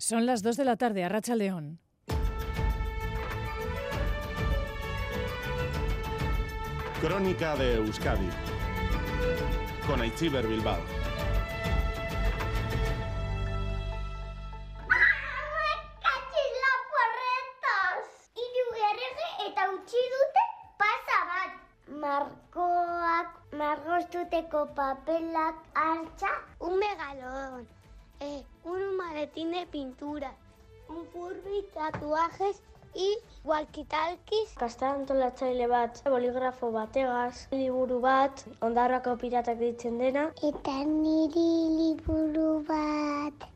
Son 0.00 0.24
las 0.24 0.42
2 0.42 0.56
de 0.56 0.64
la 0.64 0.76
tarde, 0.76 1.04
a 1.04 1.10
Racha 1.10 1.34
León. 1.36 1.78
Crónica 7.02 7.54
de 7.56 7.74
Euskadi 7.74 8.30
con 9.86 10.00
Aichiber 10.00 10.46
Bilbao. 10.46 10.80
Markoak, 21.88 23.52
margostuteko 23.52 24.74
papelak 24.74 25.56
altza, 25.74 26.30
un 26.60 26.78
megalón, 26.78 27.68
eh, 28.20 28.44
un 28.64 28.96
maletín 28.96 29.50
de 29.52 29.66
pintura, 29.66 30.32
un 30.88 31.06
furby, 31.06 31.64
tatuajes 31.74 32.62
y 32.94 33.18
walkie-talkies. 33.44 34.54
Kastarantolatzaile 34.58 35.66
bat, 35.66 36.02
boligrafo 36.04 36.72
bategaz, 36.72 37.46
liburu 37.50 38.00
bat, 38.00 38.44
ondarrako 38.60 39.16
piratak 39.16 39.58
ditzen 39.58 39.98
dena. 39.98 40.26
Eta 40.42 40.76
niri 40.84 41.48
liburu 41.78 42.64
bat 42.68 43.48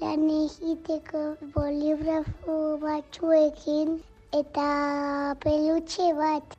lan 0.00 0.28
egiteko 0.30 1.22
boligrafo 1.54 2.58
batzuekin 2.84 3.98
eta 4.40 4.68
pelutxe 5.42 6.12
bat. 6.22 6.57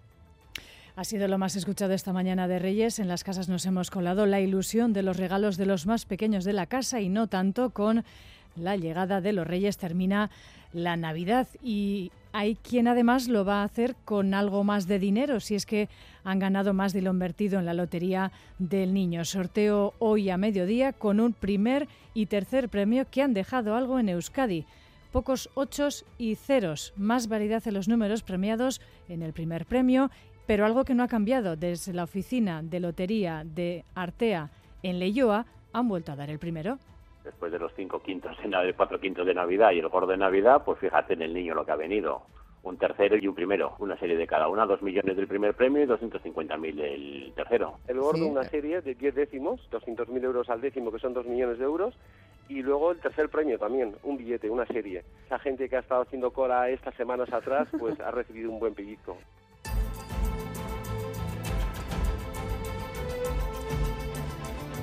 Ha 0.99 1.05
sido 1.05 1.29
lo 1.29 1.37
más 1.37 1.55
escuchado 1.55 1.93
esta 1.93 2.11
mañana 2.11 2.49
de 2.49 2.59
Reyes. 2.59 2.99
En 2.99 3.07
las 3.07 3.23
casas 3.23 3.47
nos 3.47 3.65
hemos 3.65 3.89
colado 3.89 4.25
la 4.25 4.41
ilusión 4.41 4.91
de 4.91 5.01
los 5.01 5.15
regalos 5.15 5.55
de 5.55 5.65
los 5.65 5.85
más 5.85 6.03
pequeños 6.03 6.43
de 6.43 6.51
la 6.51 6.65
casa 6.65 6.99
y 6.99 7.07
no 7.07 7.27
tanto 7.27 7.69
con 7.69 8.03
la 8.57 8.75
llegada 8.75 9.21
de 9.21 9.31
los 9.31 9.47
Reyes 9.47 9.77
termina 9.77 10.29
la 10.73 10.97
Navidad 10.97 11.47
y 11.63 12.11
hay 12.33 12.55
quien 12.55 12.89
además 12.89 13.29
lo 13.29 13.45
va 13.45 13.61
a 13.61 13.63
hacer 13.63 13.95
con 14.03 14.33
algo 14.33 14.65
más 14.65 14.87
de 14.87 14.99
dinero, 14.99 15.39
si 15.39 15.55
es 15.55 15.65
que 15.65 15.87
han 16.25 16.39
ganado 16.39 16.73
más 16.73 16.91
de 16.91 17.01
lo 17.01 17.11
invertido 17.11 17.59
en 17.59 17.65
la 17.65 17.73
lotería 17.73 18.33
del 18.57 18.93
niño. 18.93 19.23
Sorteo 19.23 19.93
hoy 19.99 20.29
a 20.29 20.35
mediodía 20.35 20.91
con 20.91 21.21
un 21.21 21.31
primer 21.31 21.87
y 22.13 22.25
tercer 22.25 22.67
premio 22.67 23.07
que 23.09 23.21
han 23.21 23.33
dejado 23.33 23.77
algo 23.77 23.99
en 23.99 24.09
Euskadi. 24.09 24.65
Pocos 25.13 25.49
ochos 25.55 26.05
y 26.19 26.35
ceros, 26.35 26.93
más 26.95 27.29
variedad 27.29 27.67
en 27.67 27.73
los 27.73 27.87
números 27.87 28.21
premiados 28.21 28.79
en 29.07 29.23
el 29.23 29.33
primer 29.33 29.65
premio, 29.65 30.11
pero 30.49 30.65
algo 30.65 30.83
que 30.83 30.95
no 30.95 31.03
ha 31.03 31.07
cambiado 31.07 31.55
desde 31.55 31.93
la 31.93 32.05
oficina 32.05 32.63
de 32.63 32.79
lotería 32.79 33.43
de 33.45 33.85
Artea 33.93 34.49
en 34.81 34.97
Leyoa 34.97 35.45
han 35.73 35.87
vuelto 35.87 36.11
a 36.11 36.15
dar 36.15 36.31
el 36.31 36.39
primero 36.39 36.79
después 37.23 37.51
de 37.51 37.59
los 37.59 37.71
cinco 37.75 38.01
quintos, 38.01 38.35
de 38.43 38.73
cuatro 38.73 38.99
quintos 38.99 39.27
de 39.27 39.35
Navidad 39.35 39.73
y 39.73 39.77
el 39.77 39.87
gordo 39.89 40.07
de 40.07 40.17
Navidad, 40.17 40.63
pues 40.65 40.79
fíjate 40.79 41.13
en 41.13 41.21
el 41.21 41.35
niño 41.35 41.53
lo 41.53 41.63
que 41.65 41.71
ha 41.71 41.75
venido. 41.75 42.23
Un 42.63 42.77
tercero 42.77 43.15
y 43.15 43.27
un 43.27 43.35
primero, 43.35 43.75
una 43.77 43.95
serie 43.99 44.17
de 44.17 44.25
cada 44.25 44.47
una, 44.47 44.65
dos 44.65 44.81
millones 44.81 45.15
del 45.15 45.27
primer 45.27 45.53
premio 45.53 45.83
y 45.83 45.85
250.000 45.85 46.73
del 46.73 47.31
tercero. 47.35 47.77
El 47.87 47.99
gordo, 47.99 48.25
una 48.25 48.43
serie 48.43 48.81
de 48.81 48.95
10 48.95 49.13
décimos, 49.13 49.61
200.000 49.69 50.23
euros 50.23 50.49
al 50.49 50.61
décimo, 50.61 50.91
que 50.91 50.97
son 50.97 51.13
dos 51.13 51.27
millones 51.27 51.59
de 51.59 51.65
euros, 51.65 51.93
y 52.47 52.63
luego 52.63 52.91
el 52.91 52.99
tercer 52.99 53.29
premio 53.29 53.59
también, 53.59 53.95
un 54.01 54.17
billete, 54.17 54.49
una 54.49 54.65
serie. 54.65 55.03
Esa 55.27 55.37
gente 55.37 55.69
que 55.69 55.75
ha 55.75 55.81
estado 55.81 56.01
haciendo 56.01 56.31
cola 56.31 56.71
estas 56.71 56.95
semanas 56.95 57.31
atrás, 57.31 57.67
pues 57.77 57.99
ha 57.99 58.09
recibido 58.09 58.49
un 58.49 58.59
buen 58.59 58.73
pellizco. 58.73 59.15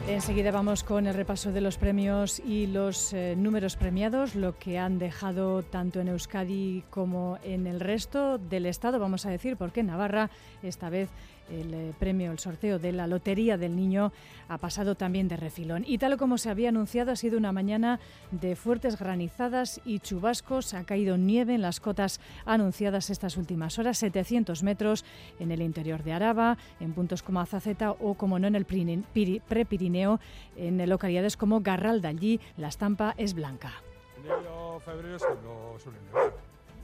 Enseguida 0.09 0.53
vamos 0.53 0.85
con 0.85 1.09
el 1.09 1.15
repaso 1.15 1.51
de 1.51 1.61
los 1.61 1.79
premios 1.79 2.39
y 2.39 2.69
los 2.69 3.13
eh, 3.13 3.35
números 3.37 3.75
premiados, 3.75 4.37
lo 4.37 4.57
que 4.57 4.79
han 4.79 5.01
dejado 5.01 5.65
tanto 5.65 6.01
en 6.01 6.07
Euskadi 6.07 6.85
como 6.91 7.39
en 7.43 7.67
el 7.67 7.81
resto 7.81 8.39
del 8.39 8.67
Estado, 8.67 9.01
vamos 9.01 9.27
a 9.27 9.31
decir, 9.31 9.57
porque 9.57 9.83
Navarra 9.83 10.31
esta 10.63 10.91
vez 10.91 11.09
el 11.51 11.75
eh, 11.75 11.95
premio, 11.99 12.33
el 12.33 12.39
sorteo 12.39 12.79
de 12.79 12.93
la 12.93 13.07
Lotería 13.07 13.57
del 13.57 13.77
Niño 13.77 14.13
ha 14.49 14.59
pasado 14.59 14.95
también 14.95 15.29
de 15.29 15.37
refilón. 15.37 15.85
Y 15.87 15.99
tal 15.99 16.17
como 16.17 16.39
se 16.39 16.51
había 16.51 16.69
anunciado, 16.69 17.13
ha 17.13 17.17
sido 17.17 17.39
una 17.39 17.53
mañana 17.53 18.01
de 18.31 18.57
fuertes 18.57 18.99
granizadas 18.99 19.81
y 19.85 20.01
chubascos. 20.01 20.75
Ha 20.75 20.85
caído 20.85 21.17
nieve 21.17 21.55
en 21.55 21.63
las 21.63 21.81
cotas 21.81 22.21
anunciadas 22.45 23.11
estas 23.11 23.37
últimas 23.37 23.79
horas, 23.79 23.99
700 23.99 24.63
metros 24.63 25.05
en 25.39 25.51
el 25.51 25.63
interior 25.63 26.03
de 26.03 26.13
Araba, 26.13 26.59
en 26.81 26.93
puntos 26.93 27.23
como 27.23 27.41
Azaceta 27.41 27.93
o, 27.93 28.15
como 28.15 28.39
no, 28.39 28.47
en 28.47 28.55
el 28.55 28.65
Prepirineo, 28.65 30.21
en 30.57 30.89
localidades 30.89 31.37
como 31.37 31.61
Garralda. 31.61 32.09
Allí 32.09 32.41
la 32.57 32.69
estampa 32.69 33.15
es 33.17 33.35
blanca. 33.35 33.73
Enero, 34.19 34.81
febrero 34.85 35.19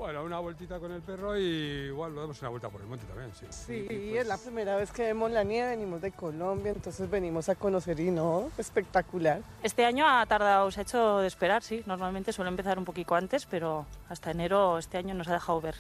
bueno, 0.02 0.24
una 0.24 0.40
vueltita 0.40 0.80
con 0.80 0.90
el 0.90 1.00
perro 1.00 1.38
y 1.38 1.86
igual 1.86 2.12
lo 2.12 2.22
damos 2.22 2.40
una 2.40 2.48
vuelta 2.48 2.68
por 2.68 2.80
el 2.80 2.88
monte 2.88 3.06
también, 3.06 3.30
sí. 3.38 3.46
Sí, 3.50 3.84
pues 3.86 4.00
es 4.00 4.26
la 4.26 4.36
primera 4.36 4.74
vez 4.74 4.90
que 4.90 5.04
vemos 5.04 5.30
la 5.30 5.44
nieve, 5.44 5.70
venimos 5.70 6.02
de 6.02 6.10
Colombia, 6.10 6.72
entonces 6.72 7.08
venimos 7.08 7.48
a 7.48 7.54
conocer 7.54 8.00
y 8.00 8.10
no, 8.10 8.50
espectacular. 8.58 9.42
Este 9.62 9.84
año 9.84 10.04
ha 10.04 10.26
tardado, 10.26 10.68
se 10.72 10.80
ha 10.80 10.82
hecho 10.82 11.18
de 11.18 11.28
esperar, 11.28 11.62
sí. 11.62 11.84
Normalmente 11.86 12.32
suele 12.32 12.48
empezar 12.48 12.80
un 12.80 12.84
poquito 12.84 13.14
antes, 13.14 13.46
pero 13.46 13.86
hasta 14.08 14.32
enero 14.32 14.76
este 14.76 14.98
año 14.98 15.14
nos 15.14 15.28
ha 15.28 15.34
dejado 15.34 15.60
ver. 15.60 15.76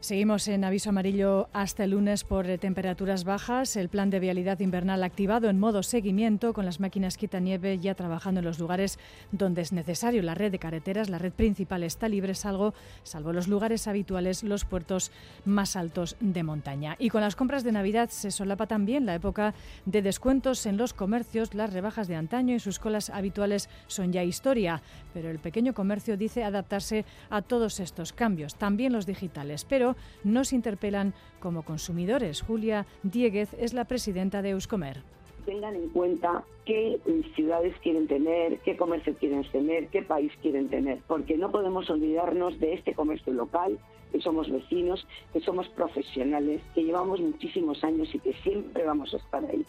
Seguimos 0.00 0.48
en 0.48 0.64
aviso 0.64 0.88
amarillo 0.88 1.50
hasta 1.52 1.84
el 1.84 1.90
lunes 1.90 2.24
por 2.24 2.48
eh, 2.48 2.56
temperaturas 2.56 3.24
bajas. 3.24 3.76
El 3.76 3.90
plan 3.90 4.08
de 4.08 4.18
vialidad 4.18 4.58
invernal 4.60 5.04
activado 5.04 5.50
en 5.50 5.60
modo 5.60 5.82
seguimiento 5.82 6.54
con 6.54 6.64
las 6.64 6.80
máquinas 6.80 7.18
quitanieve 7.18 7.78
ya 7.78 7.94
trabajando 7.94 8.38
en 8.38 8.46
los 8.46 8.58
lugares 8.58 8.98
donde 9.30 9.60
es 9.60 9.72
necesario. 9.72 10.22
La 10.22 10.34
red 10.34 10.52
de 10.52 10.58
carreteras, 10.58 11.10
la 11.10 11.18
red 11.18 11.34
principal 11.34 11.82
está 11.82 12.08
libre, 12.08 12.34
salvo, 12.34 12.72
salvo 13.02 13.34
los 13.34 13.46
lugares 13.46 13.86
habituales, 13.88 14.42
los 14.42 14.64
puertos 14.64 15.12
más 15.44 15.76
altos 15.76 16.16
de 16.18 16.44
montaña. 16.44 16.96
Y 16.98 17.10
con 17.10 17.20
las 17.20 17.36
compras 17.36 17.62
de 17.62 17.72
Navidad 17.72 18.08
se 18.08 18.30
solapa 18.30 18.66
también 18.66 19.04
la 19.04 19.16
época 19.16 19.52
de 19.84 20.00
descuentos 20.00 20.64
en 20.64 20.78
los 20.78 20.94
comercios. 20.94 21.52
Las 21.52 21.74
rebajas 21.74 22.08
de 22.08 22.16
antaño 22.16 22.54
y 22.54 22.60
sus 22.60 22.78
colas 22.78 23.10
habituales 23.10 23.68
son 23.86 24.14
ya 24.14 24.24
historia, 24.24 24.80
pero 25.12 25.28
el 25.28 25.40
pequeño 25.40 25.74
comercio 25.74 26.16
dice 26.16 26.42
adaptarse 26.42 27.04
a 27.28 27.42
todos 27.42 27.80
estos 27.80 28.14
cambios, 28.14 28.54
también 28.54 28.94
los 28.94 29.04
digitales. 29.04 29.66
Pero 29.68 29.89
nos 30.24 30.52
interpelan 30.52 31.14
como 31.40 31.62
consumidores. 31.62 32.42
Julia 32.42 32.86
Dieguez 33.02 33.54
es 33.58 33.72
la 33.72 33.84
presidenta 33.84 34.42
de 34.42 34.50
Euskomer 34.50 35.02
tengan 35.50 35.74
en 35.74 35.88
cuenta 35.88 36.44
qué 36.64 37.00
ciudades 37.34 37.74
quieren 37.82 38.06
tener, 38.06 38.58
qué 38.60 38.76
comercio 38.76 39.14
quieren 39.14 39.44
tener, 39.50 39.88
qué 39.88 40.02
país 40.02 40.32
quieren 40.42 40.68
tener, 40.68 40.98
porque 41.08 41.36
no 41.36 41.50
podemos 41.50 41.90
olvidarnos 41.90 42.60
de 42.60 42.74
este 42.74 42.94
comercio 42.94 43.32
local, 43.32 43.78
que 44.12 44.20
somos 44.20 44.50
vecinos, 44.50 45.06
que 45.32 45.40
somos 45.40 45.68
profesionales, 45.70 46.60
que 46.74 46.84
llevamos 46.84 47.20
muchísimos 47.20 47.82
años 47.84 48.14
y 48.14 48.18
que 48.18 48.32
siempre 48.44 48.84
vamos 48.84 49.12
a 49.14 49.16
estar 49.16 49.44
ahí. 49.44 49.64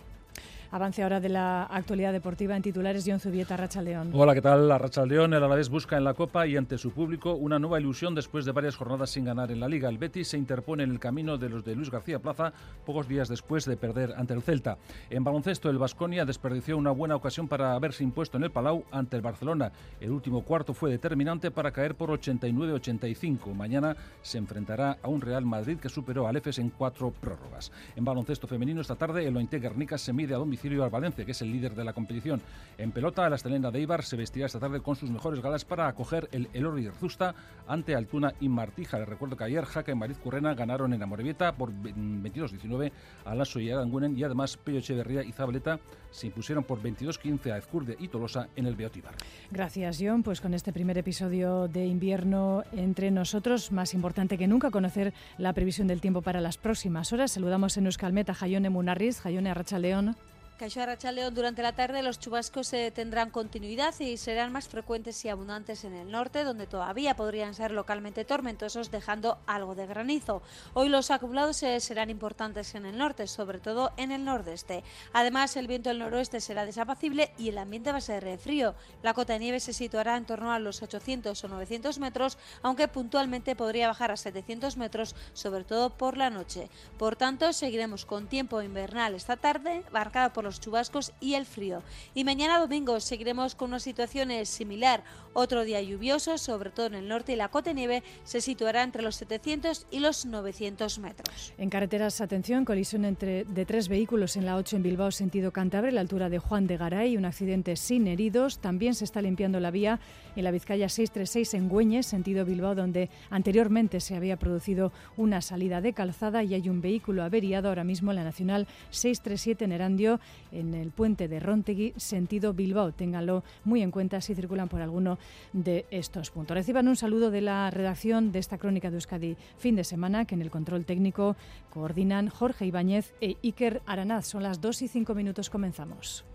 Avance 0.74 1.04
ahora 1.04 1.20
de 1.20 1.28
la 1.28 1.64
actualidad 1.64 2.14
deportiva 2.14 2.56
en 2.56 2.62
titulares, 2.62 3.04
John 3.06 3.20
Zubieta, 3.20 3.58
Racha 3.58 3.82
León. 3.82 4.12
Hola, 4.14 4.34
¿qué 4.34 4.42
tal? 4.42 4.70
Racha 4.80 5.06
León, 5.06 5.34
el 5.34 5.44
Alavés 5.44 5.68
busca 5.68 5.98
en 5.98 6.06
la 6.06 6.14
Copa 6.14 6.48
y 6.48 6.56
ante 6.56 6.78
su 6.78 6.92
público 6.92 7.34
una 7.34 7.60
nueva 7.60 7.78
ilusión 7.78 8.16
después 8.16 8.46
de 8.46 8.54
varias 8.54 8.78
jornadas 8.78 9.10
sin 9.10 9.26
ganar 9.26 9.52
en 9.52 9.60
la 9.60 9.68
Liga. 9.68 9.90
El 9.90 9.98
Betis 9.98 10.30
se 10.30 10.38
interpone 10.38 10.84
en 10.84 10.92
el 10.92 11.00
camino 11.00 11.38
de 11.38 11.50
los 11.50 11.66
de 11.66 11.76
Luis 11.76 11.92
García 11.92 12.20
Plaza 12.20 12.54
pocos 12.86 13.06
días 13.10 13.28
después 13.28 13.66
de 13.66 13.76
perder 13.76 14.14
ante 14.16 14.34
el 14.34 14.44
Celta. 14.44 14.78
En 15.10 15.26
baloncesto, 15.26 15.70
el 15.70 15.78
Vasconia 15.78 16.24
desperdició 16.24 16.78
una 16.78 16.92
buena 16.92 17.18
ocasión 17.18 17.50
para 17.50 17.74
haberse 17.74 18.06
impuesto 18.06 18.38
en 18.38 18.46
el 18.46 18.52
Palau 18.52 18.86
ante 18.92 19.18
el 19.18 19.22
Barcelona. 19.22 19.74
El 20.00 20.12
último 20.12 20.42
cuarto 20.42 20.74
fue 20.74 20.90
determinante 20.90 21.52
para 21.52 21.72
caer 21.72 21.96
por 21.96 22.12
89-85. 22.12 23.54
Mañana 23.54 23.98
se 24.22 24.38
enfrentará 24.38 25.00
a 25.04 25.10
un 25.10 25.20
Real 25.20 25.46
Madrid 25.46 25.80
que 25.80 25.90
superó 25.90 26.30
al 26.30 26.38
EFES 26.38 26.60
en 26.60 26.70
cuatro 26.70 27.12
prórrogas. 27.12 27.74
En 27.98 28.06
baloncesto 28.06 28.48
femenino, 28.48 28.80
esta 28.80 28.96
tarde, 28.96 29.28
el 29.28 29.36
Ointe 29.36 29.60
Guernica 29.60 29.98
se 29.98 30.14
mide 30.14 30.34
a 30.34 30.38
domicilio 30.38 30.61
al 30.62 30.90
Valencia, 30.90 31.26
que 31.26 31.32
es 31.32 31.42
el 31.42 31.52
líder 31.52 31.76
de 31.76 31.84
la 31.84 31.94
competición. 31.94 32.42
En 32.78 32.92
pelota, 32.92 33.28
la 33.30 33.36
estelena 33.36 33.72
de 33.72 33.82
Ibar 33.82 34.04
se 34.04 34.16
vestirá 34.16 34.46
esta 34.46 34.60
tarde 34.60 34.80
con 34.82 34.96
sus 34.96 35.10
mejores 35.10 35.42
galas 35.42 35.66
para 35.66 35.88
acoger 35.88 36.30
el 36.32 36.50
Elorri 36.54 36.88
Zusta 37.00 37.34
ante 37.68 37.96
Altuna 37.96 38.34
y 38.40 38.48
Martija. 38.48 39.00
Les 39.00 39.10
recuerdo 39.10 39.36
que 39.36 39.44
ayer 39.44 39.66
Jaca 39.66 39.92
y 39.92 39.96
Mariz 39.96 40.18
Currena 40.20 40.54
ganaron 40.54 40.94
en 40.94 41.02
Amorebieta 41.02 41.54
por 41.54 41.72
22-19 41.72 42.92
a 43.26 43.36
Lasso 43.36 43.60
y 43.60 43.72
Arangunen 43.72 44.18
y 44.18 44.24
además 44.24 44.58
Pello 44.58 44.80
Echeverría 44.80 45.24
y 45.24 45.32
Zabaleta 45.32 45.80
se 46.12 46.28
impusieron 46.28 46.64
por 46.64 46.82
22-15 46.82 47.52
a 47.52 47.58
Ezcurde 47.58 47.96
y 48.00 48.08
Tolosa 48.08 48.50
en 48.56 48.66
el 48.66 48.76
Beotíbar. 48.76 49.16
Gracias, 49.50 49.98
John. 50.00 50.24
Pues 50.24 50.42
con 50.42 50.54
este 50.54 50.74
primer 50.74 50.98
episodio 50.98 51.68
de 51.68 51.86
invierno 51.86 52.64
entre 52.74 53.12
nosotros, 53.12 53.72
más 53.72 53.94
importante 53.94 54.38
que 54.38 54.48
nunca 54.48 54.72
conocer 54.72 55.14
la 55.38 55.54
previsión 55.54 55.88
del 55.88 56.02
tiempo 56.02 56.22
para 56.22 56.42
las 56.42 56.58
próximas 56.58 57.14
horas. 57.14 57.32
Saludamos 57.32 57.78
en 57.78 57.86
Euskalmet 57.86 58.30
a 58.30 58.34
Jayone 58.34 58.70
Munarriz, 58.70 59.20
Jayone 59.22 59.50
Arracha 59.50 59.80
León. 59.80 60.16
Caixo 60.62 60.80
Arrachaleón, 60.80 61.34
durante 61.34 61.64
la 61.64 61.74
tarde 61.74 62.04
los 62.04 62.20
chubascos 62.20 62.72
eh, 62.74 62.92
tendrán 62.92 63.32
continuidad 63.32 64.00
y 64.00 64.16
serán 64.18 64.52
más 64.52 64.68
frecuentes 64.68 65.26
y 65.26 65.30
abundantes 65.30 65.86
en 65.86 65.96
el 65.96 66.12
norte, 66.12 66.44
donde 66.44 66.68
todavía 66.68 67.16
podrían 67.16 67.56
ser 67.56 67.72
localmente 67.72 68.26
tormentosos, 68.26 68.92
dejando 68.92 69.40
algo 69.48 69.74
de 69.74 69.88
granizo. 69.88 70.44
Hoy 70.76 70.90
los 70.90 71.10
acumulados 71.10 71.64
eh, 71.64 71.80
serán 71.80 72.12
importantes 72.12 72.76
en 72.76 72.86
el 72.86 72.96
norte, 72.96 73.26
sobre 73.26 73.58
todo 73.58 73.92
en 73.98 74.12
el 74.12 74.24
nordeste. 74.24 74.84
Además, 75.14 75.58
el 75.58 75.66
viento 75.66 75.90
del 75.90 75.98
noroeste 75.98 76.40
será 76.40 76.64
desapacible 76.64 77.32
y 77.40 77.50
el 77.50 77.58
ambiente 77.58 77.92
va 77.92 77.98
a 77.98 78.02
ser 78.02 78.38
frío. 78.38 78.76
La 79.02 79.16
cota 79.16 79.34
de 79.34 79.40
nieve 79.40 79.60
se 79.60 79.74
situará 79.74 80.16
en 80.16 80.26
torno 80.26 80.54
a 80.54 80.60
los 80.60 80.84
800 80.84 81.44
o 81.44 81.48
900 81.48 81.98
metros, 81.98 82.38
aunque 82.62 82.88
puntualmente 82.88 83.56
podría 83.56 83.88
bajar 83.88 84.12
a 84.12 84.16
700 84.16 84.78
metros, 84.78 85.16
sobre 85.34 85.64
todo 85.64 85.90
por 85.90 86.18
la 86.18 86.30
noche. 86.30 86.70
Por 87.00 87.16
tanto, 87.16 87.52
seguiremos 87.52 88.06
con 88.06 88.28
tiempo 88.28 88.62
invernal 88.62 89.16
esta 89.16 89.38
tarde, 89.38 89.84
marcada 89.92 90.32
por 90.32 90.44
los 90.44 90.51
chubascos 90.60 91.14
y 91.20 91.36
el 91.36 91.46
frío. 91.46 91.82
Y 92.14 92.24
mañana 92.24 92.60
domingo 92.60 93.00
seguiremos 93.00 93.56
con 93.56 93.70
una 93.70 93.80
situación 93.80 94.30
similar. 94.46 95.04
Otro 95.34 95.64
día 95.64 95.82
lluvioso, 95.82 96.38
sobre 96.38 96.70
todo 96.72 96.88
en 96.88 96.96
el 96.96 97.08
norte, 97.08 97.34
y 97.34 97.36
la 97.36 97.48
cota 97.48 97.70
de 97.70 97.76
nieve 97.76 98.04
se 98.24 98.42
situará 98.42 98.84
entre 98.84 99.02
los 99.02 99.16
700 99.16 99.88
y 99.90 100.00
los 100.00 100.26
900 100.26 101.00
metros. 101.00 101.54
En 101.58 101.70
carreteras, 101.70 102.20
atención, 102.20 102.66
colisión 102.66 103.06
entre, 103.06 103.46
de 103.46 103.66
tres 103.66 103.88
vehículos 103.88 104.36
en 104.36 104.46
la 104.46 104.58
8 104.58 104.76
en 104.76 104.84
Bilbao, 104.84 105.12
sentido 105.12 105.52
Cantabria, 105.52 105.92
a 105.92 105.94
la 105.94 106.02
altura 106.02 106.30
de 106.30 106.40
Juan 106.40 106.68
de 106.68 106.78
Garay, 106.78 107.16
un 107.16 107.26
accidente 107.26 107.76
sin 107.76 108.08
heridos. 108.08 108.60
También 108.60 108.94
se 108.94 109.06
está 109.06 109.22
limpiando 109.22 109.60
la 109.60 109.72
vía 109.72 110.00
en 110.36 110.44
la 110.44 110.52
Vizcaya 110.52 110.90
636 110.90 111.54
en 111.54 111.70
Güeñes, 111.70 112.06
sentido 112.06 112.46
Bilbao, 112.46 112.76
donde 112.76 113.10
anteriormente 113.30 114.00
se 114.00 114.16
había 114.16 114.38
producido 114.38 114.92
una 115.18 115.42
salida 115.42 115.82
de 115.82 115.94
calzada 115.94 116.44
y 116.44 116.54
hay 116.54 116.70
un 116.70 116.82
vehículo 116.82 117.24
averiado 117.24 117.70
ahora 117.70 117.84
mismo 117.84 118.12
en 118.12 118.18
la 118.18 118.24
Nacional 118.24 118.68
637 118.90 119.66
en 119.66 119.72
Erandio, 119.72 120.20
en 120.52 120.74
el 120.74 120.92
puente 120.92 121.28
de 121.28 121.40
Rontegui, 121.40 121.94
sentido 121.98 122.54
Bilbao. 122.54 122.92
Ténganlo 122.92 123.44
muy 123.64 123.82
en 123.82 123.92
cuenta 123.92 124.22
si 124.22 124.36
circulan 124.36 124.70
por 124.70 124.82
alguno 124.82 125.18
de 125.54 125.86
estos 125.92 126.32
puntos. 126.32 126.56
Reciban 126.56 126.88
un 126.88 126.96
saludo 126.96 127.32
de 127.32 127.42
la 127.42 127.70
redacción 127.72 128.32
de 128.32 128.40
esta 128.40 128.58
crónica 128.58 128.90
de 128.90 128.98
Euskadi 128.98 129.38
fin 129.58 129.76
de 129.76 129.84
semana, 129.84 130.26
que 130.26 130.36
en 130.36 130.42
el 130.42 130.52
control 130.52 130.86
técnico 130.86 131.36
coordinan 131.70 132.30
Jorge 132.30 132.66
Ibáñez 132.66 133.14
e 133.22 133.38
Iker 133.44 133.82
Aranaz. 133.86 134.28
Son 134.28 134.44
las 134.44 134.62
2 134.62 134.84
y 134.84 134.88
5 134.88 135.16
minutos, 135.16 135.50
comenzamos. 135.50 136.26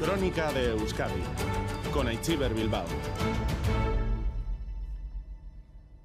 Crónica 0.00 0.52
de 0.52 0.70
Euskadi 0.70 1.22
con 1.92 2.08
Aichiber 2.08 2.52
Bilbao. 2.52 2.84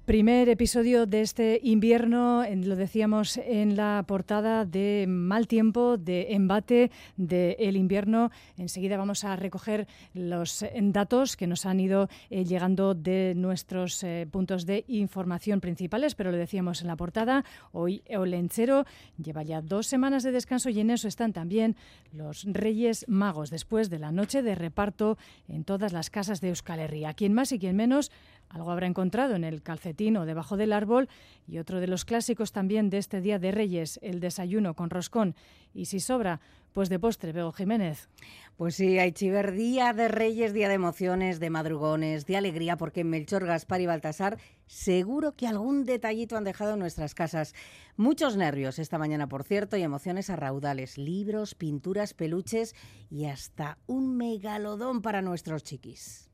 Primer 0.04 0.48
episodio 0.48 1.06
de 1.06 1.20
este 1.20 1.60
invierno, 1.62 2.44
lo 2.64 2.74
decíamos 2.74 3.36
en 3.36 3.76
la 3.76 4.04
portada 4.04 4.64
de 4.64 5.06
mal 5.08 5.46
tiempo, 5.46 5.96
de 5.96 6.32
embate 6.32 6.90
del 7.16 7.76
invierno. 7.76 8.32
Enseguida 8.58 8.96
vamos 8.96 9.22
a 9.22 9.36
recoger 9.36 9.86
los 10.12 10.64
eh, 10.64 10.72
datos 10.76 11.36
que 11.36 11.46
nos 11.46 11.66
han 11.66 11.78
ido 11.78 12.08
eh, 12.30 12.44
llegando 12.44 12.94
de 12.94 13.34
nuestros 13.36 14.02
eh, 14.02 14.26
puntos 14.28 14.66
de 14.66 14.84
información 14.88 15.60
principales, 15.60 16.16
pero 16.16 16.32
lo 16.32 16.36
decíamos 16.36 16.80
en 16.80 16.88
la 16.88 16.96
portada. 16.96 17.44
Hoy 17.70 18.02
Olenchero 18.12 18.86
lleva 19.22 19.44
ya 19.44 19.62
dos 19.62 19.86
semanas 19.86 20.24
de 20.24 20.32
descanso 20.32 20.68
y 20.68 20.80
en 20.80 20.90
eso 20.90 21.06
están 21.06 21.32
también 21.32 21.76
los 22.10 22.42
Reyes 22.44 23.04
Magos, 23.06 23.50
después 23.50 23.88
de 23.88 24.00
la 24.00 24.10
noche 24.10 24.42
de 24.42 24.56
reparto 24.56 25.16
en 25.46 25.62
todas 25.62 25.92
las 25.92 26.10
casas 26.10 26.40
de 26.40 26.48
Euskal 26.48 26.80
Herria. 26.80 27.14
Quien 27.14 27.34
más 27.34 27.52
y 27.52 27.60
quien 27.60 27.76
menos 27.76 28.10
algo 28.48 28.70
habrá 28.70 28.86
encontrado 28.86 29.34
en 29.34 29.44
el 29.44 29.62
calcetín 29.62 30.16
o 30.16 30.26
debajo 30.26 30.56
del 30.56 30.72
árbol 30.72 31.08
y 31.46 31.58
otro 31.58 31.80
de 31.80 31.86
los 31.86 32.04
clásicos 32.04 32.52
también 32.52 32.90
de 32.90 32.98
este 32.98 33.20
Día 33.20 33.38
de 33.38 33.50
Reyes, 33.50 33.98
el 34.02 34.20
desayuno 34.20 34.74
con 34.74 34.90
roscón. 34.90 35.34
Y 35.72 35.86
si 35.86 36.00
sobra, 36.00 36.40
pues 36.72 36.88
de 36.88 36.98
postre, 36.98 37.32
Bego 37.32 37.52
Jiménez. 37.52 38.08
Pues 38.56 38.74
sí, 38.76 38.98
hay 38.98 39.12
chiver, 39.12 39.52
Día 39.52 39.92
de 39.92 40.08
Reyes, 40.08 40.52
Día 40.52 40.68
de 40.68 40.74
emociones, 40.74 41.40
de 41.40 41.50
madrugones, 41.50 42.26
de 42.26 42.36
alegría, 42.36 42.76
porque 42.76 43.04
Melchor, 43.04 43.46
Gaspar 43.46 43.80
y 43.80 43.86
Baltasar 43.86 44.38
seguro 44.66 45.32
que 45.32 45.46
algún 45.46 45.84
detallito 45.84 46.36
han 46.36 46.44
dejado 46.44 46.74
en 46.74 46.78
nuestras 46.78 47.14
casas. 47.14 47.54
Muchos 47.96 48.36
nervios 48.36 48.78
esta 48.78 48.98
mañana, 48.98 49.28
por 49.28 49.44
cierto, 49.44 49.76
y 49.76 49.82
emociones 49.82 50.30
a 50.30 50.36
raudales, 50.36 50.98
libros, 50.98 51.54
pinturas, 51.54 52.14
peluches 52.14 52.74
y 53.10 53.26
hasta 53.26 53.78
un 53.86 54.16
megalodón 54.16 55.02
para 55.02 55.22
nuestros 55.22 55.62
chiquis. 55.62 56.30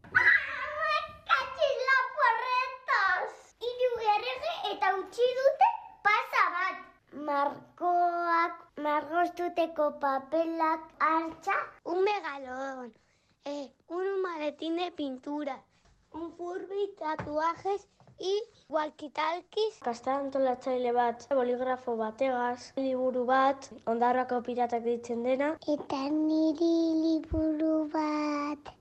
Eta 5.09 5.17
utzi 5.17 5.27
dute 5.37 5.69
pasa 6.05 6.43
bat. 6.55 6.77
Markoak, 7.27 8.53
margostuteko 8.77 9.99
papelak 10.01 10.81
hartza. 11.01 11.55
Un 11.85 12.05
megalodón, 12.05 12.93
eh, 13.45 13.71
un 13.89 14.23
maletín 14.23 14.77
de 14.77 14.91
pintura, 14.93 15.63
un 16.13 16.33
furby, 16.33 16.95
tatuajes 16.99 17.89
y 18.19 18.43
walkie-talkies. 18.69 19.81
Kastarantolatzaile 19.81 20.93
bat, 20.93 21.27
boligrafo 21.31 21.97
bategaz, 21.97 22.73
liburu 22.77 23.25
bat, 23.25 23.71
ondarrako 23.87 24.43
piratak 24.43 24.83
ditzen 24.83 25.23
dena. 25.23 25.57
Eta 25.67 26.03
niri 26.11 26.75
liburu 27.05 27.89
bat, 27.93 28.75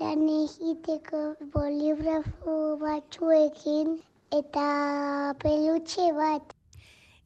lan 0.00 0.28
egiteko 0.28 1.34
boligrafo 1.52 2.78
batzuekin 2.78 4.00
eta 4.30 5.34
peluche 5.38 6.12
bat. 6.12 6.42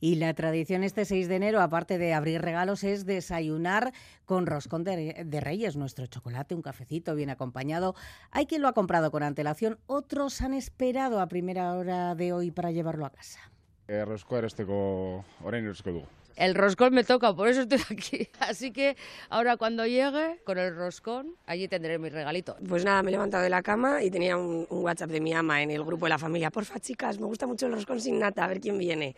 Y 0.00 0.16
la 0.16 0.34
tradición 0.34 0.84
este 0.84 1.06
6 1.06 1.28
de 1.28 1.36
enero, 1.36 1.62
aparte 1.62 1.96
de 1.96 2.12
abrir 2.12 2.42
regalos, 2.42 2.84
es 2.84 3.06
desayunar 3.06 3.94
con 4.26 4.46
roscón 4.46 4.84
de, 4.84 5.24
de, 5.24 5.40
Reyes, 5.40 5.76
nuestro 5.76 6.06
chocolate, 6.06 6.54
un 6.54 6.60
cafecito 6.60 7.14
bien 7.14 7.30
acompañado. 7.30 7.94
Hay 8.30 8.44
quien 8.44 8.60
lo 8.60 8.68
ha 8.68 8.74
comprado 8.74 9.10
con 9.10 9.22
antelación, 9.22 9.78
otros 9.86 10.42
han 10.42 10.52
esperado 10.52 11.20
a 11.20 11.28
primera 11.28 11.72
hora 11.74 12.14
de 12.14 12.34
hoy 12.34 12.50
para 12.50 12.70
llevarlo 12.70 13.06
a 13.06 13.10
casa. 13.10 13.40
Errozko 13.88 14.38
erosteko 14.38 15.24
orain 15.44 15.64
dugu. 15.64 16.04
El 16.36 16.54
roscón 16.54 16.94
me 16.94 17.04
toca, 17.04 17.34
por 17.34 17.48
eso 17.48 17.62
estoy 17.62 17.80
aquí. 17.90 18.28
Así 18.40 18.72
que 18.72 18.96
ahora 19.28 19.56
cuando 19.56 19.86
llegue 19.86 20.40
con 20.44 20.58
el 20.58 20.74
roscón, 20.74 21.36
allí 21.46 21.68
tendré 21.68 21.98
mi 21.98 22.08
regalito. 22.08 22.56
Pues 22.68 22.84
nada, 22.84 23.02
me 23.02 23.10
he 23.10 23.12
levantado 23.12 23.44
de 23.44 23.50
la 23.50 23.62
cama 23.62 24.02
y 24.02 24.10
tenía 24.10 24.36
un, 24.36 24.66
un, 24.68 24.84
WhatsApp 24.84 25.10
de 25.10 25.20
mi 25.20 25.32
ama 25.32 25.62
en 25.62 25.70
el 25.70 25.84
grupo 25.84 26.06
de 26.06 26.10
la 26.10 26.18
familia. 26.18 26.50
Porfa, 26.50 26.80
chicas, 26.80 27.20
me 27.20 27.26
gusta 27.26 27.46
mucho 27.46 27.66
el 27.66 27.72
roscón 27.72 28.00
sin 28.00 28.18
nata, 28.18 28.44
a 28.44 28.48
ver 28.48 28.60
quién 28.60 28.78
viene. 28.78 29.14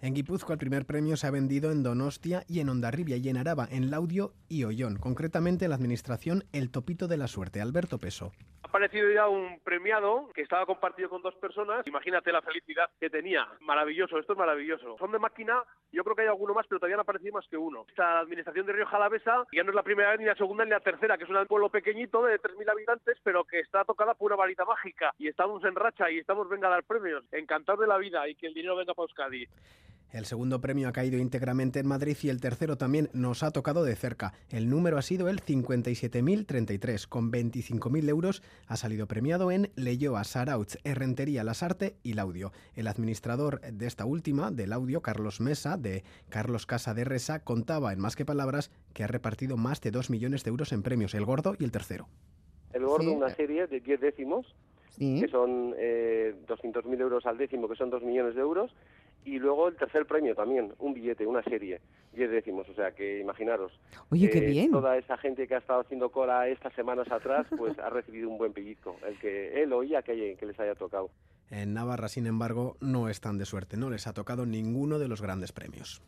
En 0.03 0.15
Guipúzcoa 0.15 0.55
el 0.55 0.59
primer 0.59 0.87
premio 0.87 1.17
se 1.17 1.27
ha 1.27 1.31
vendido 1.31 1.71
en 1.71 1.83
Donostia 1.83 2.43
y 2.49 2.61
en 2.61 2.71
Ondarribia 2.71 3.17
y 3.19 3.29
en 3.29 3.37
Araba, 3.37 3.69
en 3.71 3.91
Laudio 3.91 4.33
y 4.49 4.65
Ollón. 4.65 4.97
Concretamente 4.97 5.67
en 5.67 5.71
la 5.71 5.77
administración 5.77 6.45
El 6.53 6.71
Topito 6.71 7.07
de 7.07 7.19
la 7.19 7.29
Suerte. 7.29 7.61
Alberto 7.61 7.99
Peso. 7.99 8.33
Aparecido 8.71 9.11
ya 9.11 9.27
un 9.27 9.59
premiado 9.65 10.29
que 10.33 10.43
estaba 10.43 10.65
compartido 10.65 11.09
con 11.09 11.23
dos 11.23 11.35
personas. 11.35 11.85
Imagínate 11.89 12.31
la 12.31 12.41
felicidad 12.41 12.89
que 13.01 13.11
tenía. 13.11 13.45
Maravilloso, 13.59 14.17
esto 14.17 14.35
es 14.35 14.39
maravilloso. 14.39 14.97
Son 14.97 15.11
de 15.11 15.19
máquina, 15.19 15.65
yo 15.91 16.05
creo 16.05 16.15
que 16.15 16.23
hay 16.23 16.29
alguno 16.29 16.55
más, 16.55 16.69
pero 16.69 16.79
todavía 16.79 16.95
no 16.95 17.01
ha 17.01 17.03
aparecido 17.03 17.35
más 17.35 17.49
que 17.49 17.57
uno. 17.57 17.85
Esta 17.89 18.21
administración 18.21 18.67
de 18.67 18.73
Río 18.75 18.87
Jalavesa 18.87 19.45
ya 19.51 19.65
no 19.65 19.71
es 19.71 19.75
la 19.75 19.83
primera 19.83 20.17
ni 20.17 20.25
la 20.25 20.37
segunda 20.37 20.65
ni 20.65 20.71
la 20.71 20.79
tercera, 20.79 21.19
que 21.19 21.25
es 21.25 21.31
un 21.31 21.47
pueblo 21.47 21.69
pequeñito 21.69 22.23
de 22.23 22.41
3.000 22.41 22.71
habitantes, 22.71 23.19
pero 23.25 23.43
que 23.43 23.59
está 23.59 23.85
tocada 23.85 24.15
por 24.15 24.31
una 24.31 24.37
varita 24.37 24.65
mágica. 24.65 25.13
Y 25.19 25.27
estamos 25.27 25.65
en 25.65 25.75
racha 25.75 26.09
y 26.09 26.19
estamos 26.21 26.49
venga 26.49 26.69
a 26.69 26.71
dar 26.71 26.85
premios. 26.85 27.25
Encantado 27.33 27.83
de 27.83 27.89
la 27.89 27.99
vida 27.99 28.29
y 28.29 28.37
que 28.37 28.47
el 28.47 28.55
dinero 28.55 28.77
venga 28.77 28.95
para 28.95 29.07
Euskadi. 29.07 29.49
El 30.13 30.25
segundo 30.25 30.61
premio 30.61 30.89
ha 30.89 30.93
caído 30.93 31.19
íntegramente 31.19 31.79
en 31.79 31.87
Madrid 31.87 32.17
y 32.23 32.31
el 32.31 32.41
tercero 32.41 32.77
también 32.77 33.11
nos 33.13 33.45
ha 33.45 33.53
tocado 33.53 33.85
de 33.85 33.95
cerca. 33.95 34.33
El 34.51 34.69
número 34.69 34.99
ha 34.99 35.03
sido 35.03 35.29
el 35.29 35.41
57.033. 35.41 37.07
Con 37.07 37.31
25.000 37.31 38.09
euros 38.09 38.43
ha 38.67 38.77
salido 38.77 39.07
premiado 39.07 39.53
en 39.53 39.71
Leyoa, 39.77 40.25
Sarautz, 40.25 40.79
Herrentería, 40.83 41.45
Lasarte 41.45 41.95
y 42.03 42.15
Laudio. 42.15 42.51
El 42.75 42.89
administrador 42.89 43.61
de 43.61 43.87
esta 43.87 44.05
última, 44.05 44.51
del 44.51 44.73
audio, 44.73 45.01
Carlos 45.01 45.41
Mesa, 45.41 45.77
de 45.77 46.03
Carlos 46.29 46.67
Casa 46.67 46.93
de 46.93 47.05
Resa, 47.05 47.45
contaba 47.45 47.93
en 47.93 48.01
más 48.01 48.17
que 48.17 48.25
palabras 48.25 48.73
que 48.93 49.05
ha 49.05 49.07
repartido 49.07 49.57
más 49.57 49.81
de 49.81 49.93
2 49.93 50.11
millones 50.11 50.43
de 50.43 50.51
euros 50.51 50.73
en 50.73 50.83
premios, 50.83 51.15
el 51.15 51.25
gordo 51.25 51.55
y 51.59 51.65
el 51.65 51.71
tercero. 51.71 52.09
El 52.73 52.85
gordo, 52.85 53.13
una 53.13 53.31
serie 53.31 53.67
de 53.69 53.81
10 53.81 54.01
décimos, 54.01 54.55
que 54.99 55.29
son 55.31 55.75
eh, 55.79 56.35
200.000 56.47 57.01
euros 57.01 57.27
al 57.27 57.39
décimo, 57.39 57.69
que 57.69 57.77
son 57.77 57.91
2 57.91 58.03
millones 58.03 58.35
de 58.35 58.41
euros 58.41 58.73
y 59.25 59.39
luego 59.39 59.69
el 59.69 59.77
tercer 59.77 60.07
premio 60.07 60.35
también, 60.35 60.73
un 60.79 60.95
billete, 60.95 61.27
una 61.27 61.43
serie, 61.43 61.81
10 62.15 62.31
décimos, 62.31 62.69
o 62.69 62.75
sea 62.75 62.93
que 62.93 63.21
imaginaros. 63.21 63.73
Oye, 64.11 64.31
qué 64.31 64.39
eh, 64.39 64.47
bien. 64.47 64.71
Toda 64.71 64.97
esa 64.97 65.17
gente 65.19 65.47
que 65.47 65.55
ha 65.55 65.59
estado 65.59 65.81
haciendo 65.81 66.11
cola 66.11 66.49
estas 66.49 66.73
semanas 66.75 67.11
atrás, 67.11 67.47
pues 67.57 67.79
ha 67.79 67.91
recibido 67.91 68.29
un 68.29 68.39
buen 68.39 68.53
pellizco, 68.53 68.97
el 69.07 69.19
que 69.19 69.63
él 69.63 69.73
oía 69.73 70.03
que, 70.03 70.37
que 70.39 70.47
les 70.47 70.59
haya 70.59 70.75
tocado. 70.75 71.11
En 71.51 71.75
Navarra, 71.75 72.09
sin 72.09 72.27
embargo, 72.27 72.77
no 72.81 73.09
están 73.09 73.37
de 73.37 73.45
suerte. 73.45 73.77
No 73.77 73.91
les 73.91 74.07
ha 74.07 74.13
tocado 74.13 74.47
ninguno 74.47 74.99
de 74.99 75.09
los 75.09 75.21
grandes 75.21 75.53
premios. 75.53 76.01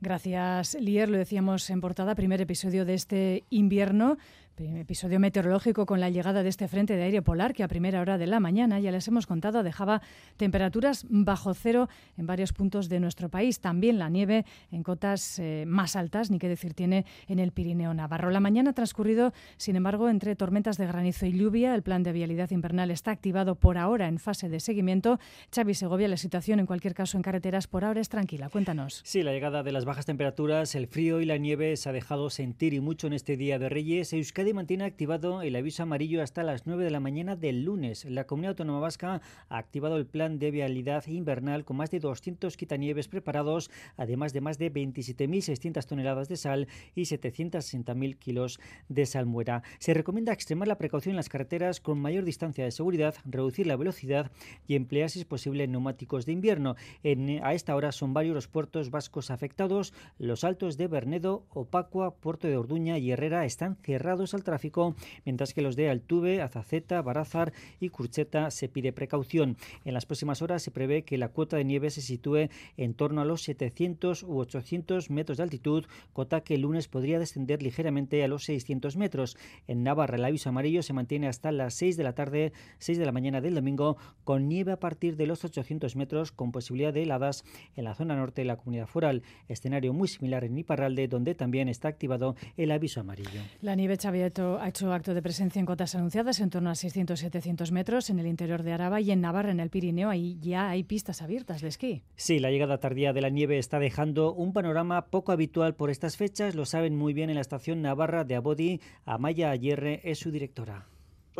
Gracias, 0.00 0.76
Lier. 0.80 1.10
Lo 1.10 1.18
decíamos 1.18 1.68
en 1.68 1.82
portada, 1.82 2.14
primer 2.14 2.40
episodio 2.40 2.86
de 2.86 2.94
este 2.94 3.44
invierno, 3.50 4.16
episodio 4.60 5.18
meteorológico 5.20 5.86
con 5.86 6.00
la 6.00 6.10
llegada 6.10 6.42
de 6.42 6.48
este 6.48 6.68
frente 6.68 6.96
de 6.96 7.02
aire 7.04 7.22
polar 7.22 7.54
que 7.54 7.62
a 7.62 7.68
primera 7.68 8.00
hora 8.00 8.18
de 8.18 8.26
la 8.26 8.40
mañana, 8.40 8.78
ya 8.80 8.90
les 8.90 9.08
hemos 9.08 9.26
contado, 9.26 9.62
dejaba 9.62 10.02
temperaturas 10.36 11.06
bajo 11.08 11.54
cero 11.54 11.88
en 12.18 12.26
varios 12.26 12.52
puntos 12.52 12.88
de 12.88 13.00
nuestro 13.00 13.28
país. 13.28 13.60
También 13.60 13.98
la 13.98 14.08
nieve 14.08 14.44
en 14.70 14.82
cotas 14.82 15.38
eh, 15.38 15.64
más 15.66 15.96
altas, 15.96 16.30
ni 16.30 16.38
qué 16.38 16.48
decir 16.48 16.74
tiene 16.74 17.06
en 17.28 17.38
el 17.38 17.52
Pirineo 17.52 17.94
Navarro. 17.94 18.30
La 18.30 18.40
mañana 18.40 18.70
ha 18.70 18.74
transcurrido, 18.74 19.32
sin 19.56 19.76
embargo, 19.76 20.08
entre 20.08 20.36
tormentas 20.36 20.76
de 20.76 20.86
granizo 20.86 21.26
y 21.26 21.32
lluvia. 21.32 21.74
El 21.74 21.82
plan 21.82 22.02
de 22.02 22.12
vialidad 22.12 22.50
invernal 22.50 22.90
está 22.90 23.10
activado 23.10 23.54
por 23.54 23.78
ahora 23.78 24.08
en 24.08 24.18
fase 24.18 24.48
de 24.48 24.60
seguimiento. 24.60 25.18
Xavi 25.54 25.74
Segovia, 25.74 26.08
la 26.08 26.16
situación 26.16 26.60
en 26.60 26.66
cualquier 26.66 26.94
caso 26.94 27.16
en 27.16 27.22
carreteras 27.22 27.66
por 27.66 27.84
ahora 27.84 28.00
es 28.00 28.08
tranquila. 28.08 28.48
Cuéntanos. 28.50 29.00
Sí, 29.04 29.22
la 29.22 29.32
llegada 29.32 29.62
de 29.62 29.72
las 29.72 29.84
bajas 29.84 30.06
temperaturas, 30.06 30.74
el 30.74 30.86
frío 30.86 31.20
y 31.20 31.24
la 31.24 31.38
nieve 31.38 31.76
se 31.76 31.88
ha 31.88 31.92
dejado 31.92 32.30
sentir 32.30 32.74
y 32.74 32.80
mucho 32.80 33.06
en 33.06 33.14
este 33.14 33.36
día 33.36 33.58
de 33.58 33.68
Reyes. 33.68 34.12
Euskadi 34.12 34.49
mantiene 34.54 34.84
activado 34.84 35.42
el 35.42 35.56
aviso 35.56 35.82
amarillo 35.82 36.22
hasta 36.22 36.42
las 36.42 36.66
9 36.66 36.84
de 36.84 36.90
la 36.90 37.00
mañana 37.00 37.36
del 37.36 37.64
lunes. 37.64 38.04
La 38.04 38.24
Comunidad 38.26 38.50
Autónoma 38.50 38.80
Vasca 38.80 39.20
ha 39.48 39.58
activado 39.58 39.96
el 39.96 40.06
plan 40.06 40.38
de 40.38 40.50
vialidad 40.50 41.06
invernal 41.06 41.64
con 41.64 41.76
más 41.76 41.90
de 41.90 42.00
200 42.00 42.56
quitanieves 42.56 43.08
preparados, 43.08 43.70
además 43.96 44.32
de 44.32 44.40
más 44.40 44.58
de 44.58 44.72
27.600 44.72 45.84
toneladas 45.86 46.28
de 46.28 46.36
sal 46.36 46.68
y 46.94 47.02
760.000 47.02 48.16
kilos 48.16 48.60
de 48.88 49.06
salmuera. 49.06 49.62
Se 49.78 49.94
recomienda 49.94 50.32
extremar 50.32 50.68
la 50.68 50.78
precaución 50.78 51.12
en 51.12 51.16
las 51.16 51.28
carreteras 51.28 51.80
con 51.80 51.98
mayor 52.00 52.24
distancia 52.24 52.64
de 52.64 52.70
seguridad, 52.70 53.14
reducir 53.24 53.66
la 53.66 53.76
velocidad 53.76 54.30
y 54.66 54.74
emplear, 54.76 55.10
si 55.10 55.20
es 55.20 55.24
posible, 55.24 55.66
neumáticos 55.66 56.26
de 56.26 56.32
invierno. 56.32 56.76
En- 57.02 57.44
a 57.44 57.54
esta 57.54 57.76
hora 57.76 57.92
son 57.92 58.14
varios 58.14 58.34
los 58.34 58.48
puertos 58.48 58.90
vascos 58.90 59.30
afectados. 59.30 59.92
Los 60.18 60.44
altos 60.44 60.76
de 60.76 60.86
Bernedo, 60.86 61.44
Opacua, 61.50 62.14
Puerto 62.14 62.46
de 62.48 62.56
Orduña 62.56 62.98
y 62.98 63.10
Herrera 63.10 63.44
están 63.44 63.76
cerrados 63.76 64.29
al 64.36 64.44
tráfico, 64.44 64.94
mientras 65.24 65.54
que 65.54 65.62
los 65.62 65.76
de 65.76 65.90
Altuve, 65.90 66.42
Azaceta, 66.42 67.02
Barázar 67.02 67.52
y 67.80 67.88
Curcheta 67.88 68.50
se 68.50 68.68
pide 68.68 68.92
precaución. 68.92 69.56
En 69.84 69.94
las 69.94 70.06
próximas 70.06 70.42
horas 70.42 70.62
se 70.62 70.70
prevé 70.70 71.02
que 71.02 71.18
la 71.18 71.28
cuota 71.28 71.56
de 71.56 71.64
nieve 71.64 71.90
se 71.90 72.02
sitúe 72.02 72.48
en 72.76 72.94
torno 72.94 73.20
a 73.20 73.24
los 73.24 73.42
700 73.42 74.22
u 74.22 74.38
800 74.38 75.10
metros 75.10 75.38
de 75.38 75.44
altitud, 75.44 75.84
cota 76.12 76.42
que 76.42 76.54
el 76.54 76.62
lunes 76.62 76.88
podría 76.88 77.18
descender 77.18 77.62
ligeramente 77.62 78.22
a 78.24 78.28
los 78.28 78.44
600 78.44 78.96
metros. 78.96 79.36
En 79.66 79.82
Navarra 79.82 80.16
el 80.16 80.24
aviso 80.24 80.48
amarillo 80.48 80.82
se 80.82 80.92
mantiene 80.92 81.28
hasta 81.28 81.52
las 81.52 81.74
6 81.74 81.96
de 81.96 82.04
la 82.04 82.14
tarde, 82.14 82.52
6 82.78 82.98
de 82.98 83.06
la 83.06 83.12
mañana 83.12 83.40
del 83.40 83.54
domingo, 83.54 83.96
con 84.24 84.48
nieve 84.48 84.72
a 84.72 84.80
partir 84.80 85.16
de 85.16 85.26
los 85.26 85.44
800 85.44 85.96
metros, 85.96 86.32
con 86.32 86.52
posibilidad 86.52 86.92
de 86.92 87.02
heladas 87.02 87.44
en 87.76 87.84
la 87.84 87.94
zona 87.94 88.16
norte 88.16 88.42
de 88.42 88.46
la 88.46 88.56
comunidad 88.56 88.86
foral. 88.86 89.22
Escenario 89.48 89.92
muy 89.92 90.08
similar 90.08 90.44
en 90.44 90.58
Iparralde, 90.58 91.08
donde 91.08 91.34
también 91.34 91.68
está 91.68 91.88
activado 91.88 92.36
el 92.56 92.70
aviso 92.70 93.00
amarillo. 93.00 93.40
La 93.60 93.74
nieve 93.74 93.96
Ha 94.22 94.68
hecho 94.68 94.92
acto 94.92 95.14
de 95.14 95.22
presencia 95.22 95.60
en 95.60 95.66
cotas 95.66 95.94
anunciadas 95.94 96.40
en 96.40 96.50
torno 96.50 96.70
a 96.70 96.74
600-700 96.74 97.70
metros 97.72 98.10
en 98.10 98.18
el 98.18 98.26
interior 98.26 98.62
de 98.62 98.72
Araba 98.72 99.00
y 99.00 99.10
en 99.10 99.20
Navarra, 99.20 99.50
en 99.50 99.60
el 99.60 99.70
Pirineo. 99.70 100.10
Ahí 100.10 100.38
ya 100.40 100.68
hay 100.68 100.84
pistas 100.84 101.22
abiertas 101.22 101.60
de 101.62 101.68
esquí. 101.68 102.02
Sí, 102.16 102.38
la 102.38 102.50
llegada 102.50 102.78
tardía 102.78 103.12
de 103.12 103.20
la 103.20 103.30
nieve 103.30 103.58
está 103.58 103.78
dejando 103.78 104.32
un 104.32 104.52
panorama 104.52 105.06
poco 105.06 105.32
habitual 105.32 105.74
por 105.74 105.90
estas 105.90 106.16
fechas. 106.16 106.54
Lo 106.54 106.64
saben 106.64 106.96
muy 106.96 107.14
bien 107.14 107.30
en 107.30 107.36
la 107.36 107.40
estación 107.40 107.82
Navarra 107.82 108.24
de 108.24 108.36
Abodi. 108.36 108.80
Amaya 109.04 109.50
Ayerre 109.50 110.00
es 110.04 110.18
su 110.18 110.30
directora. 110.30 110.86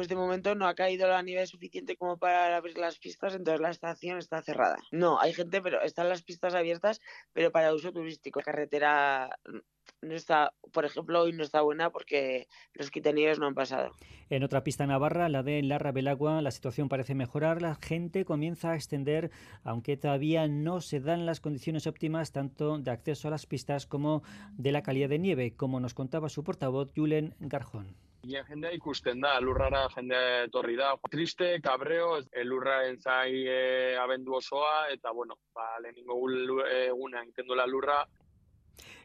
Pues 0.00 0.08
de 0.08 0.16
momento 0.16 0.54
no 0.54 0.66
ha 0.66 0.74
caído 0.74 1.06
la 1.08 1.20
nieve 1.20 1.46
suficiente 1.46 1.94
como 1.94 2.16
para 2.16 2.56
abrir 2.56 2.78
las 2.78 2.98
pistas, 2.98 3.34
entonces 3.34 3.60
la 3.60 3.68
estación 3.68 4.16
está 4.16 4.40
cerrada. 4.40 4.78
No, 4.90 5.20
hay 5.20 5.34
gente, 5.34 5.60
pero 5.60 5.82
están 5.82 6.08
las 6.08 6.22
pistas 6.22 6.54
abiertas, 6.54 7.02
pero 7.34 7.52
para 7.52 7.74
uso 7.74 7.92
turístico. 7.92 8.40
La 8.40 8.44
carretera 8.44 9.28
no 10.00 10.14
está, 10.14 10.54
por 10.72 10.86
ejemplo, 10.86 11.20
hoy 11.20 11.34
no 11.34 11.42
está 11.42 11.60
buena 11.60 11.90
porque 11.90 12.48
los 12.72 12.90
quitanieves 12.90 13.38
no 13.38 13.46
han 13.46 13.54
pasado. 13.54 13.90
En 14.30 14.42
otra 14.42 14.64
pista 14.64 14.86
navarra, 14.86 15.28
la 15.28 15.42
de 15.42 15.62
Larra 15.62 15.92
Belagua, 15.92 16.40
la 16.40 16.50
situación 16.50 16.88
parece 16.88 17.14
mejorar. 17.14 17.60
La 17.60 17.74
gente 17.74 18.24
comienza 18.24 18.70
a 18.70 18.76
extender, 18.76 19.30
aunque 19.64 19.98
todavía 19.98 20.48
no 20.48 20.80
se 20.80 21.00
dan 21.00 21.26
las 21.26 21.40
condiciones 21.40 21.86
óptimas 21.86 22.32
tanto 22.32 22.78
de 22.78 22.90
acceso 22.90 23.28
a 23.28 23.32
las 23.32 23.44
pistas 23.44 23.84
como 23.84 24.22
de 24.52 24.72
la 24.72 24.82
calidad 24.82 25.10
de 25.10 25.18
nieve, 25.18 25.56
como 25.56 25.78
nos 25.78 25.92
contaba 25.92 26.30
su 26.30 26.42
portavoz 26.42 26.90
Julen 26.96 27.34
Garjón. 27.38 28.09
Ia 28.30 28.44
jendea 28.46 28.70
ikusten 28.76 29.20
da, 29.20 29.32
lurrara 29.40 29.88
jendea 29.94 30.44
etorri 30.46 30.76
da. 30.78 30.92
Triste, 31.10 31.48
cabreo, 31.64 32.18
lurraren 32.44 33.00
zai 33.02 33.32
e, 33.48 33.96
abendu 33.98 34.34
osoa, 34.38 34.86
eta 34.94 35.10
bueno, 35.10 35.38
ba, 35.54 35.66
lehenengo 35.82 36.14
gu- 36.20 36.62
eguna 36.86 37.22
egiten 37.24 37.46
duela 37.46 37.66
lurra, 37.66 38.06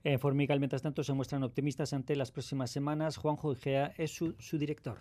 En 0.03 0.19
Formigal, 0.19 0.59
mientras 0.59 0.83
tanto, 0.83 1.03
se 1.03 1.13
muestran 1.13 1.41
optimistas 1.43 1.91
ante 1.91 2.15
las 2.15 2.31
próximas 2.31 2.69
semanas. 2.69 3.17
Juanjo 3.17 3.51
Igea 3.53 3.91
es 3.97 4.11
su, 4.11 4.35
su 4.37 4.59
director. 4.59 4.99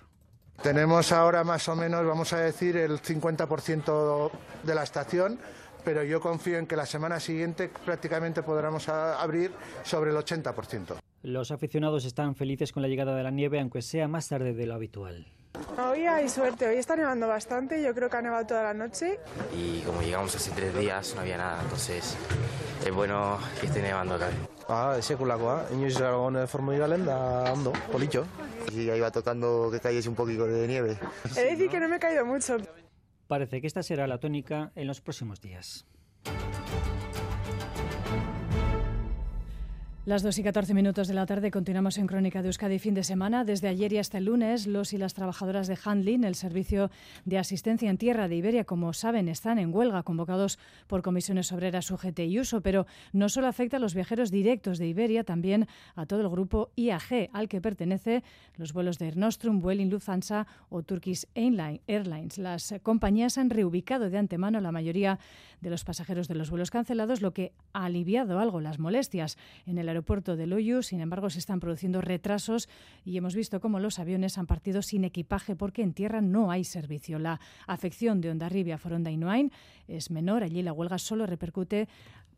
Tenemos 0.63 1.13
ahora 1.13 1.45
más 1.45 1.69
o 1.69 1.77
menos, 1.77 2.07
vamos 2.07 2.33
a 2.33 2.39
decir, 2.41 2.77
el 2.79 3.03
50% 3.03 4.31
de 4.63 4.75
la 4.75 4.83
estación, 4.83 5.39
pero 5.85 6.03
yo 6.05 6.21
confío 6.21 6.57
en 6.59 6.67
que 6.67 6.75
la 6.77 6.87
semana 6.87 7.21
siguiente 7.21 7.71
prácticamente 7.85 8.43
podremos 8.43 8.89
abrir 8.89 9.53
sobre 9.83 10.11
el 10.11 10.17
80%. 10.17 10.97
Los 11.25 11.51
aficionados 11.51 12.05
están 12.05 12.37
felices 12.37 12.71
con 12.71 12.83
la 12.83 12.89
llegada 12.89 13.17
de 13.17 13.23
la 13.23 13.31
nieve, 13.31 13.59
aunque 13.59 13.81
sea 13.81 14.07
más 14.09 14.29
tarde 14.29 14.53
de 14.53 14.67
lo 14.67 14.75
habitual. 14.75 15.27
Hoy 15.79 16.01
hay 16.01 16.29
suerte, 16.29 16.69
hoy 16.69 16.77
está 16.77 16.97
nevando 16.97 17.27
bastante, 17.27 17.83
yo 17.83 17.95
creo 17.95 18.11
que 18.11 18.17
ha 18.19 18.21
nevado 18.21 18.45
toda 18.45 18.63
la 18.63 18.75
noche. 18.75 19.19
y 19.57 19.81
como 19.81 20.03
llegamos 20.03 20.37
hace 20.37 20.51
tres 20.51 20.77
días 20.77 21.15
no 21.15 21.23
había 21.23 21.39
nada, 21.39 21.63
entonces 21.63 22.15
es 22.85 22.93
bueno 22.93 23.39
que 23.59 23.69
esté 23.69 23.81
nevando 23.81 24.17
acá. 24.17 24.29
Ah, 24.69 24.99
sekulakoa, 25.01 25.69
inoiz 25.73 25.99
egon 25.99 26.47
formigalen 26.47 27.07
da 27.07 27.51
ondo, 27.55 27.73
politxo. 27.91 28.27
Y 28.75 28.91
ahí 28.91 29.01
va 29.01 29.11
tocando 29.11 29.71
que 29.73 29.81
cayese 29.81 30.11
un 30.11 30.15
poquito 30.15 30.45
de 30.47 30.69
nieve. 30.69 30.99
He 31.39 31.41
de 31.41 31.51
decir 31.53 31.71
que 31.71 31.81
no 31.81 31.89
me 31.89 31.97
he 31.97 32.01
caído 32.01 32.27
mucho. 32.27 32.59
Parece 33.29 33.63
que 33.63 33.67
esta 33.67 33.83
será 33.83 34.07
la 34.07 34.19
tónica 34.19 34.73
en 34.75 34.87
los 34.87 35.01
próximos 35.01 35.41
días. 35.41 35.87
Las 40.07 40.23
2 40.23 40.41
y 40.41 40.43
14 40.43 40.75
minutos 40.75 41.09
de 41.09 41.15
la 41.15 41.25
tarde 41.25 41.51
continuamos 41.51 41.97
en 41.97 42.07
Crónica 42.07 42.43
de 42.43 42.49
Euskadi 42.49 42.79
fin 42.79 42.93
de 42.93 43.03
semana. 43.05 43.43
Desde 43.43 43.69
ayer 43.69 43.91
y 43.95 43.97
hasta 43.97 44.19
el 44.19 44.27
lunes, 44.27 44.67
los 44.67 44.93
y 44.93 44.99
las 44.99 45.15
trabajadoras 45.15 45.67
de 45.67 45.79
Handling, 45.83 46.25
el 46.25 46.35
servicio 46.35 46.91
de 47.25 47.39
asistencia 47.39 47.89
en 47.89 47.97
tierra 47.97 48.29
de 48.29 48.37
Iberia, 48.37 48.65
como 48.65 48.93
saben, 48.93 49.31
están 49.31 49.59
en 49.59 49.75
huelga, 49.75 50.03
convocados 50.03 50.59
por 50.89 51.01
comisiones 51.01 51.51
obreras 51.53 51.91
UGT 51.91 52.19
y 52.19 52.39
USO, 52.39 52.61
pero 52.61 52.87
no 53.15 53.31
solo 53.31 53.47
afecta 53.47 53.79
a 53.79 53.81
los 53.81 53.95
viajeros 53.95 54.31
directos 54.31 54.77
de 54.77 54.89
Iberia, 54.89 55.25
también 55.25 55.69
a 55.95 56.05
todo 56.05 56.21
el 56.21 56.29
grupo 56.29 56.71
IAG, 56.77 57.31
al 57.33 57.49
que 57.49 57.63
pertenece 57.63 58.23
los 58.59 58.75
vuelos 58.75 58.99
de 58.99 59.07
Air 59.07 59.17
Nostrum, 59.17 59.63
Vueling, 59.63 59.89
Lufthansa 59.89 60.47
o 60.69 60.83
Turkish 60.83 61.25
Airlines. 61.35 62.37
Las 62.37 62.75
compañías 62.83 63.39
han 63.39 63.49
reubicado 63.49 64.11
de 64.11 64.19
antemano 64.19 64.61
la 64.61 64.71
mayoría 64.71 65.19
de 65.63 65.71
los 65.71 65.83
pasajeros 65.83 66.29
de 66.29 66.35
los 66.35 66.51
vuelos 66.51 66.71
cancelados, 66.71 67.23
lo 67.23 67.33
que 67.33 67.55
ha 67.73 67.87
aliviado 67.87 68.39
algo 68.39 68.61
las 68.61 68.79
molestias 68.79 69.39
en 69.65 69.79
el 69.79 69.94
aeropuerto 69.95 70.37
de 70.37 70.47
Loyu. 70.47 70.83
Sin 70.83 71.01
embargo, 71.01 71.31
se 71.31 71.39
están 71.39 71.61
produciendo 71.61 72.01
retrasos 72.01 72.69
y 73.05 73.17
hemos 73.17 73.35
visto 73.35 73.61
cómo 73.61 73.79
los 73.79 73.99
aviones 73.99 74.39
han 74.39 74.47
partido 74.47 74.83
sin 74.83 75.05
equipaje 75.05 75.57
porque 75.57 75.83
en 75.83 75.95
tierra 75.95 76.21
no 76.21 76.51
hay 76.51 76.65
servicio. 76.65 77.19
La 77.19 77.41
afección 77.67 78.21
de 78.21 78.31
Ondarribia, 78.31 78.79
Foronda 78.79 79.11
y 79.11 79.17
Noain 79.17 79.53
es 79.89 80.11
menor. 80.11 80.43
Allí 80.43 80.63
la 80.63 80.73
huelga 80.73 80.99
solo 80.99 81.27
repercute 81.27 81.89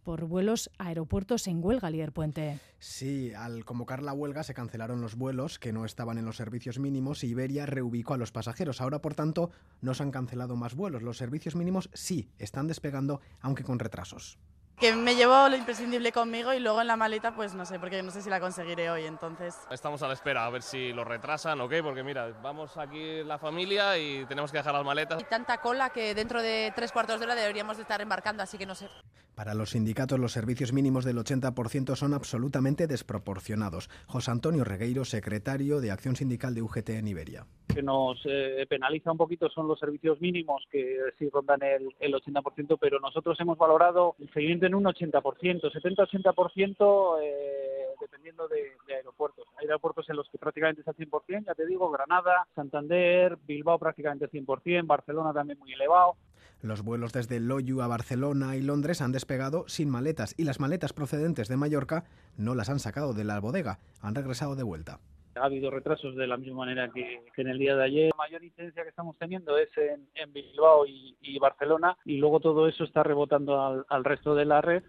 por 0.04 0.26
vuelos 0.26 0.70
a 0.78 0.86
aeropuertos 0.86 1.48
en 1.48 1.64
huelga, 1.64 1.90
Líder 1.90 2.12
Puente. 2.12 2.60
Sí, 2.78 3.32
al 3.34 3.64
convocar 3.64 4.04
la 4.04 4.12
huelga 4.12 4.44
se 4.44 4.54
cancelaron 4.54 5.00
los 5.00 5.16
vuelos 5.16 5.58
que 5.58 5.72
no 5.72 5.84
estaban 5.84 6.16
en 6.16 6.24
los 6.24 6.36
servicios 6.36 6.78
mínimos 6.78 7.24
y 7.24 7.28
Iberia 7.28 7.66
reubicó 7.66 8.14
a 8.14 8.16
los 8.16 8.30
pasajeros. 8.30 8.80
Ahora, 8.80 9.02
por 9.02 9.14
tanto, 9.14 9.50
no 9.80 9.94
se 9.94 10.04
han 10.04 10.12
cancelado 10.12 10.54
más 10.54 10.76
vuelos. 10.76 11.02
Los 11.02 11.16
servicios 11.16 11.56
mínimos 11.56 11.90
sí 11.92 12.30
están 12.38 12.68
despegando, 12.68 13.20
aunque 13.40 13.64
con 13.64 13.80
retrasos 13.80 14.38
que 14.78 14.94
me 14.94 15.14
llevo 15.14 15.48
lo 15.48 15.56
imprescindible 15.56 16.12
conmigo 16.12 16.52
y 16.52 16.60
luego 16.60 16.80
en 16.80 16.86
la 16.86 16.96
maleta 16.96 17.34
pues 17.34 17.54
no 17.54 17.64
sé, 17.64 17.78
porque 17.78 18.02
no 18.02 18.10
sé 18.10 18.22
si 18.22 18.28
la 18.28 18.40
conseguiré 18.40 18.90
hoy, 18.90 19.06
entonces... 19.06 19.56
Estamos 19.70 20.02
a 20.02 20.08
la 20.08 20.14
espera 20.14 20.44
a 20.44 20.50
ver 20.50 20.62
si 20.62 20.92
lo 20.92 21.04
retrasan 21.04 21.60
o 21.60 21.68
qué, 21.68 21.82
porque 21.82 22.02
mira, 22.02 22.28
vamos 22.42 22.76
aquí 22.76 23.22
la 23.24 23.38
familia 23.38 23.96
y 23.96 24.26
tenemos 24.26 24.52
que 24.52 24.58
dejar 24.58 24.74
las 24.74 24.84
maletas. 24.84 25.18
Hay 25.18 25.24
tanta 25.24 25.58
cola 25.58 25.90
que 25.90 26.14
dentro 26.14 26.42
de 26.42 26.72
tres 26.74 26.92
cuartos 26.92 27.18
de 27.18 27.26
hora 27.26 27.34
deberíamos 27.34 27.76
de 27.76 27.82
estar 27.82 28.00
embarcando, 28.00 28.42
así 28.42 28.58
que 28.58 28.66
no 28.66 28.74
sé. 28.74 28.88
Para 29.36 29.52
los 29.52 29.70
sindicatos 29.70 30.18
los 30.18 30.32
servicios 30.32 30.72
mínimos 30.72 31.04
del 31.04 31.18
80% 31.18 31.94
son 31.94 32.14
absolutamente 32.14 32.86
desproporcionados. 32.86 33.90
José 34.06 34.30
Antonio 34.30 34.64
Regueiro, 34.64 35.04
secretario 35.04 35.82
de 35.82 35.90
Acción 35.90 36.16
Sindical 36.16 36.54
de 36.54 36.62
UGT 36.62 36.88
en 36.88 37.06
Iberia. 37.06 37.44
Que 37.68 37.82
nos 37.82 38.18
eh, 38.24 38.64
penaliza 38.66 39.12
un 39.12 39.18
poquito 39.18 39.50
son 39.50 39.68
los 39.68 39.78
servicios 39.78 40.22
mínimos, 40.22 40.64
que 40.70 41.00
sí 41.18 41.28
rondan 41.28 41.62
el, 41.62 41.94
el 42.00 42.14
80%, 42.14 42.78
pero 42.80 42.98
nosotros 42.98 43.38
hemos 43.38 43.58
valorado 43.58 44.16
el 44.20 44.32
seguimiento 44.32 44.64
en 44.64 44.74
un 44.74 44.84
80%, 44.84 45.20
70-80% 45.20 47.18
eh, 47.22 47.76
dependiendo 48.00 48.48
de, 48.48 48.72
aeropuertos. 48.94 49.46
Hay 49.58 49.66
aeropuertos 49.66 50.08
en 50.08 50.16
los 50.16 50.30
que 50.30 50.38
prácticamente 50.38 50.80
es 50.80 50.88
al 50.88 50.96
100%, 50.96 51.44
ya 51.44 51.54
te 51.54 51.66
digo, 51.66 51.90
Granada, 51.90 52.46
Santander, 52.54 53.36
Bilbao 53.46 53.78
prácticamente 53.78 54.30
100%, 54.30 54.86
Barcelona 54.86 55.34
también 55.34 55.58
muy 55.58 55.74
elevado. 55.74 56.16
Los 56.62 56.82
vuelos 56.82 57.12
desde 57.12 57.38
Loyu 57.38 57.82
a 57.82 57.86
Barcelona 57.86 58.56
y 58.56 58.62
Londres 58.62 59.02
han 59.02 59.12
despegado 59.12 59.64
sin 59.68 59.90
maletas 59.90 60.34
y 60.38 60.44
las 60.44 60.58
maletas 60.58 60.92
procedentes 60.92 61.48
de 61.48 61.56
Mallorca 61.56 62.04
no 62.36 62.54
las 62.54 62.70
han 62.70 62.78
sacado 62.78 63.12
de 63.12 63.24
la 63.24 63.40
bodega, 63.40 63.78
han 64.00 64.14
regresado 64.14 64.56
de 64.56 64.62
vuelta. 64.62 65.00
Ha 65.34 65.44
habido 65.44 65.70
retrasos 65.70 66.16
de 66.16 66.26
la 66.26 66.38
misma 66.38 66.58
manera 66.58 66.88
que, 66.88 67.20
en 67.36 67.48
el 67.48 67.58
día 67.58 67.76
de 67.76 67.84
ayer. 67.84 68.10
La 68.10 68.24
mayor 68.24 68.42
incidencia 68.42 68.82
que 68.82 68.88
estamos 68.88 69.18
teniendo 69.18 69.58
es 69.58 69.68
en, 69.76 70.32
Bilbao 70.32 70.86
y, 70.86 71.38
Barcelona 71.38 71.96
y 72.06 72.16
luego 72.16 72.40
todo 72.40 72.66
eso 72.66 72.84
está 72.84 73.02
rebotando 73.02 73.84
al 73.86 74.04
resto 74.04 74.34
de 74.34 74.46
la 74.46 74.62
red 74.62 74.82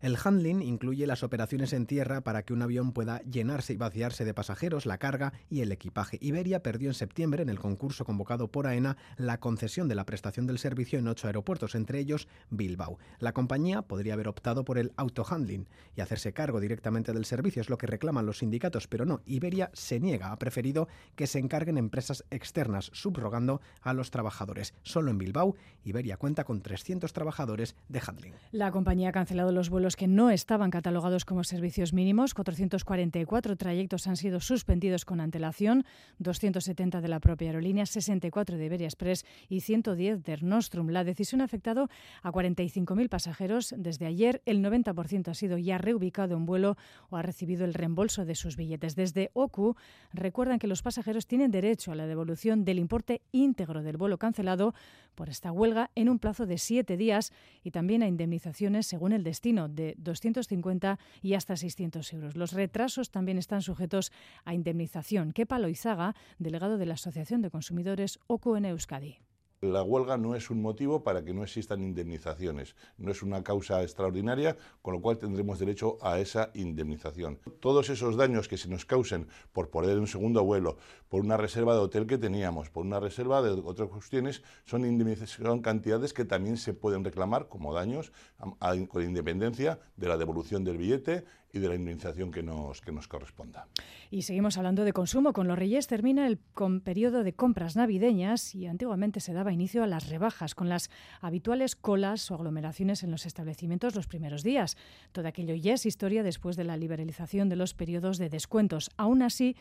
el 0.00 0.16
handling 0.22 0.62
incluye 0.62 1.06
las 1.06 1.22
operaciones 1.22 1.74
en 1.74 1.84
tierra 1.84 2.22
para 2.22 2.42
que 2.42 2.54
un 2.54 2.62
avión 2.62 2.92
pueda 2.92 3.20
llenarse 3.22 3.74
y 3.74 3.76
vaciarse 3.76 4.24
de 4.24 4.32
pasajeros, 4.32 4.86
la 4.86 4.96
carga 4.96 5.34
y 5.50 5.60
el 5.60 5.72
equipaje. 5.72 6.18
Iberia 6.22 6.62
perdió 6.62 6.88
en 6.88 6.94
septiembre, 6.94 7.42
en 7.42 7.50
el 7.50 7.58
concurso 7.58 8.06
convocado 8.06 8.48
por 8.48 8.66
AENA, 8.66 8.96
la 9.18 9.40
concesión 9.40 9.88
de 9.88 9.94
la 9.94 10.06
prestación 10.06 10.46
del 10.46 10.58
servicio 10.58 10.98
en 10.98 11.06
ocho 11.06 11.26
aeropuertos, 11.26 11.74
entre 11.74 11.98
ellos 11.98 12.28
Bilbao. 12.48 12.98
La 13.18 13.32
compañía 13.32 13.82
podría 13.82 14.14
haber 14.14 14.28
optado 14.28 14.64
por 14.64 14.78
el 14.78 14.92
autohandling 14.96 15.68
y 15.94 16.00
hacerse 16.00 16.32
cargo 16.32 16.60
directamente 16.60 17.12
del 17.12 17.26
servicio, 17.26 17.60
es 17.60 17.68
lo 17.68 17.76
que 17.76 17.86
reclaman 17.86 18.24
los 18.24 18.38
sindicatos, 18.38 18.88
pero 18.88 19.04
no. 19.04 19.20
Iberia 19.26 19.70
se 19.74 20.00
niega, 20.00 20.32
ha 20.32 20.38
preferido 20.38 20.88
que 21.14 21.26
se 21.26 21.38
encarguen 21.38 21.76
empresas 21.76 22.24
externas, 22.30 22.90
subrogando 22.94 23.60
a 23.82 23.92
los 23.92 24.10
trabajadores. 24.10 24.72
Solo 24.82 25.10
en 25.10 25.18
Bilbao, 25.18 25.56
Iberia 25.84 26.16
cuenta 26.16 26.44
con 26.44 26.62
300 26.62 27.12
trabajadores 27.12 27.76
de 27.88 28.00
handling. 28.06 28.34
La 28.52 28.70
compañía 28.70 29.10
ha 29.10 29.12
cancelado 29.12 29.52
los 29.52 29.68
vuelos 29.68 29.89
que 29.96 30.08
no 30.08 30.30
estaban 30.30 30.70
catalogados 30.70 31.24
como 31.24 31.44
servicios 31.44 31.92
mínimos. 31.92 32.34
444 32.34 33.56
trayectos 33.56 34.06
han 34.06 34.16
sido 34.16 34.40
suspendidos 34.40 35.04
con 35.04 35.20
antelación, 35.20 35.84
270 36.18 37.00
de 37.00 37.08
la 37.08 37.20
propia 37.20 37.48
aerolínea, 37.48 37.86
64 37.86 38.56
de 38.56 38.66
Iberia 38.66 38.86
Express 38.86 39.24
y 39.48 39.60
110 39.60 40.22
de 40.22 40.36
Nostrum. 40.42 40.88
La 40.90 41.04
decisión 41.04 41.40
ha 41.40 41.44
afectado 41.44 41.88
a 42.22 42.32
45.000 42.32 43.08
pasajeros. 43.08 43.74
Desde 43.76 44.06
ayer, 44.06 44.42
el 44.46 44.62
90% 44.62 45.28
ha 45.28 45.34
sido 45.34 45.58
ya 45.58 45.78
reubicado 45.78 46.36
en 46.36 46.46
vuelo 46.46 46.76
o 47.08 47.16
ha 47.16 47.22
recibido 47.22 47.64
el 47.64 47.74
reembolso 47.74 48.24
de 48.24 48.34
sus 48.34 48.56
billetes. 48.56 48.96
Desde 48.96 49.30
OCU 49.34 49.76
recuerdan 50.12 50.58
que 50.58 50.66
los 50.66 50.82
pasajeros 50.82 51.26
tienen 51.26 51.50
derecho 51.50 51.92
a 51.92 51.94
la 51.94 52.06
devolución 52.06 52.64
del 52.64 52.78
importe 52.78 53.22
íntegro 53.32 53.82
del 53.82 53.96
vuelo 53.96 54.18
cancelado 54.18 54.74
por 55.14 55.28
esta 55.28 55.52
huelga 55.52 55.90
en 55.94 56.08
un 56.08 56.18
plazo 56.18 56.46
de 56.46 56.58
siete 56.58 56.96
días 56.96 57.32
y 57.62 57.70
también 57.70 58.02
a 58.02 58.08
indemnizaciones 58.08 58.86
según 58.86 59.12
el 59.12 59.24
destino 59.24 59.68
de 59.80 59.94
250 59.98 60.98
y 61.22 61.34
hasta 61.34 61.56
600 61.56 62.12
euros. 62.12 62.36
Los 62.36 62.52
retrasos 62.52 63.10
también 63.10 63.38
están 63.38 63.62
sujetos 63.62 64.12
a 64.44 64.54
indemnización. 64.54 65.32
Kepa 65.32 65.58
Loizaga, 65.58 66.14
delegado 66.38 66.78
de 66.78 66.86
la 66.86 66.94
Asociación 66.94 67.40
de 67.42 67.50
Consumidores 67.50 68.18
OCU 68.26 68.56
Euskadi. 68.56 69.29
La 69.62 69.82
huelga 69.82 70.16
no 70.16 70.34
es 70.34 70.48
un 70.48 70.62
motivo 70.62 71.04
para 71.04 71.22
que 71.22 71.34
no 71.34 71.42
existan 71.42 71.82
indemnizaciones, 71.82 72.74
no 72.96 73.10
es 73.10 73.22
una 73.22 73.44
causa 73.44 73.82
extraordinaria, 73.82 74.56
con 74.80 74.94
lo 74.94 75.02
cual 75.02 75.18
tendremos 75.18 75.58
derecho 75.58 75.98
a 76.00 76.18
esa 76.18 76.50
indemnización. 76.54 77.38
Todos 77.60 77.90
esos 77.90 78.16
daños 78.16 78.48
que 78.48 78.56
se 78.56 78.70
nos 78.70 78.86
causen 78.86 79.28
por 79.52 79.68
poner 79.68 79.98
un 79.98 80.06
segundo 80.06 80.42
vuelo, 80.44 80.78
por 81.10 81.20
una 81.20 81.36
reserva 81.36 81.74
de 81.74 81.80
hotel 81.80 82.06
que 82.06 82.16
teníamos, 82.16 82.70
por 82.70 82.86
una 82.86 83.00
reserva 83.00 83.42
de 83.42 83.50
otras 83.50 83.90
cuestiones, 83.90 84.42
son, 84.64 84.82
son 85.26 85.60
cantidades 85.60 86.14
que 86.14 86.24
también 86.24 86.56
se 86.56 86.72
pueden 86.72 87.04
reclamar 87.04 87.48
como 87.48 87.74
daños 87.74 88.12
a, 88.38 88.74
con 88.88 89.02
independencia 89.02 89.78
de 89.94 90.08
la 90.08 90.16
devolución 90.16 90.64
del 90.64 90.78
billete 90.78 91.26
y 91.52 91.58
de 91.58 91.68
la 91.68 91.74
indemnización 91.74 92.30
que 92.30 92.42
nos, 92.42 92.80
que 92.80 92.92
nos 92.92 93.08
corresponda. 93.08 93.66
Y 94.10 94.22
seguimos 94.22 94.56
hablando 94.56 94.84
de 94.84 94.92
consumo. 94.92 95.32
Con 95.32 95.48
los 95.48 95.58
Reyes 95.58 95.86
termina 95.86 96.26
el 96.26 96.38
con 96.54 96.80
periodo 96.80 97.24
de 97.24 97.32
compras 97.32 97.76
navideñas 97.76 98.54
y 98.54 98.66
antiguamente 98.66 99.20
se 99.20 99.32
daba 99.32 99.52
inicio 99.52 99.82
a 99.82 99.86
las 99.86 100.08
rebajas 100.08 100.54
con 100.54 100.68
las 100.68 100.90
habituales 101.20 101.76
colas 101.76 102.30
o 102.30 102.34
aglomeraciones 102.34 103.02
en 103.02 103.10
los 103.10 103.26
establecimientos 103.26 103.94
los 103.94 104.06
primeros 104.06 104.42
días. 104.42 104.76
Todo 105.12 105.28
aquello 105.28 105.54
ya 105.54 105.74
es 105.74 105.86
historia 105.86 106.22
después 106.22 106.56
de 106.56 106.64
la 106.64 106.76
liberalización 106.76 107.48
de 107.48 107.56
los 107.56 107.74
periodos 107.74 108.18
de 108.18 108.28
descuentos. 108.28 108.90
Aún 108.96 109.22
así, 109.22 109.56